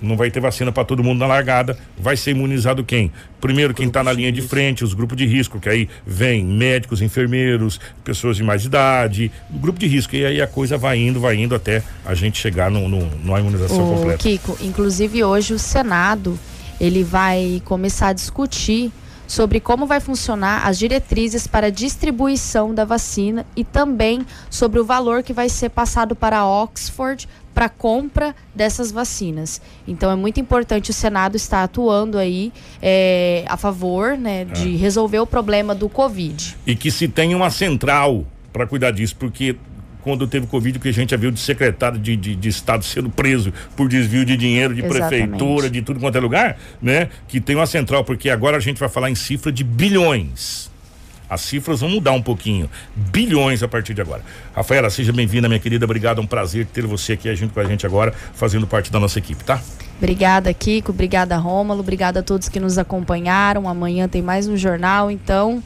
[0.00, 1.76] não vai ter vacina para todo mundo na largada.
[1.98, 3.10] Vai ser imunizado quem?
[3.40, 7.02] Primeiro, quem está na linha de frente, os grupos de risco, que aí vem médicos,
[7.02, 10.14] enfermeiros, pessoas de mais idade, grupo de risco.
[10.16, 13.40] E aí a coisa vai indo, vai indo até a gente chegar no, no, numa
[13.40, 14.18] imunização o completa.
[14.18, 16.38] Kiko, inclusive hoje o Senado
[16.80, 18.90] ele vai começar a discutir
[19.26, 24.84] sobre como vai funcionar as diretrizes para a distribuição da vacina e também sobre o
[24.84, 29.62] valor que vai ser passado para Oxford para compra dessas vacinas.
[29.86, 32.52] Então é muito importante o Senado estar atuando aí
[32.82, 34.76] é, a favor né, de é.
[34.76, 36.56] resolver o problema do Covid.
[36.66, 39.56] E que se tenha uma central para cuidar disso, porque
[40.02, 43.08] quando teve Covid, que a gente já viu de secretário de, de, de, Estado sendo
[43.08, 45.08] preso por desvio de dinheiro de Exatamente.
[45.08, 47.08] prefeitura, de tudo quanto é lugar, né?
[47.26, 50.70] Que tem uma central, porque agora a gente vai falar em cifra de bilhões.
[51.28, 52.70] As cifras vão mudar um pouquinho.
[52.94, 54.22] Bilhões a partir de agora.
[54.54, 55.84] Rafaela, seja bem-vinda, minha querida.
[55.84, 59.00] Obrigado, é um prazer ter você aqui junto com a gente agora, fazendo parte da
[59.00, 59.60] nossa equipe, tá?
[59.98, 60.92] Obrigada, Kiko.
[60.92, 61.80] Obrigada, Rômulo.
[61.80, 63.68] Obrigada a todos que nos acompanharam.
[63.68, 65.62] Amanhã tem mais um jornal, então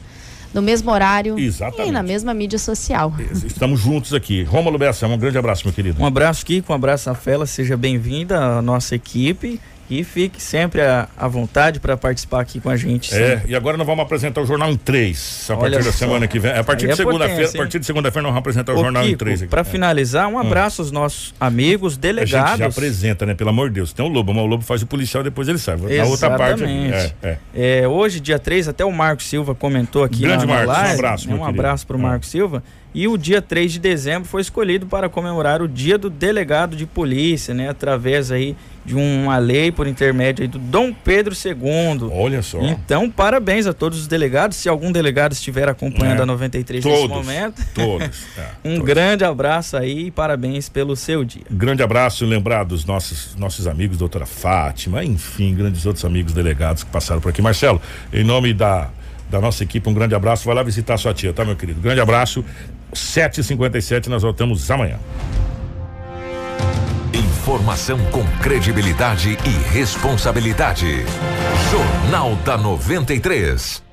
[0.53, 1.89] no mesmo horário Exatamente.
[1.89, 3.13] e na mesma mídia social.
[3.45, 4.43] Estamos juntos aqui.
[4.43, 6.01] Rômulo Bessa, um grande abraço, meu querido.
[6.01, 11.07] Um abraço, Kiko, um abraço, Rafaela, seja bem-vinda à nossa equipe E fique sempre à,
[11.27, 13.11] vontade para participar aqui com a gente.
[13.15, 15.97] É, e agora nós vamos apresentar o Jornal em 3, a Olha partir da só.
[15.97, 16.51] semana que vem.
[16.51, 18.83] A partir Aí de é segunda-feira, a partir de segunda-feira nós vamos apresentar o Ô,
[18.83, 19.49] Jornal em Kiko, 3 aqui.
[19.49, 19.63] Para É.
[19.63, 22.59] finalizar, um abraço aos nossos amigos, A gente delegados.
[22.59, 23.33] já apresenta, né?
[23.33, 23.91] Pelo amor de Deus.
[23.91, 25.75] Tem o Lobo, mas o Lobo faz o policial depois ele sai.
[25.77, 26.63] Na outra parte.
[26.63, 27.37] É, é.
[27.81, 30.81] É, hoje, dia 3, até o Marco Silva comentou aqui Grande na, na Marcos, um
[30.81, 31.61] live, abraço, né, meu Um querido.
[31.61, 32.03] abraço para o Ah.
[32.03, 32.63] Marco Silva.
[32.93, 36.87] E o dia 3 de dezembro foi escolhido para comemorar o dia do delegado de
[36.87, 37.69] polícia, né?
[37.69, 42.09] Através aí de uma lei por intermédio aí do Dom Pedro II.
[42.11, 42.59] Olha só.
[42.61, 44.57] Então, parabéns a todos os delegados.
[44.57, 46.23] Se algum delegado estiver acompanhando É.
[46.23, 48.07] a 93 nesse Todos, momento, todos.
[48.35, 48.85] é, um todos.
[48.87, 51.43] grande abraço aí e parabéns pelo seu dia.
[51.51, 56.89] Grande abraço, lembrar dos nossos, nossos amigos, doutora Fátima, enfim, grandes outros amigos delegados que
[56.89, 57.41] passaram por aqui.
[57.43, 57.79] Marcelo,
[58.11, 58.89] em nome da,
[59.29, 60.45] da nossa equipe, um grande abraço.
[60.45, 61.79] Vai lá visitar sua tia, tá, meu querido?
[61.79, 62.43] Grande abraço.
[62.93, 64.99] 7h57, nós voltamos amanhã.
[67.13, 71.05] Informação com credibilidade e responsabilidade.
[71.71, 73.88] Jornal da 93.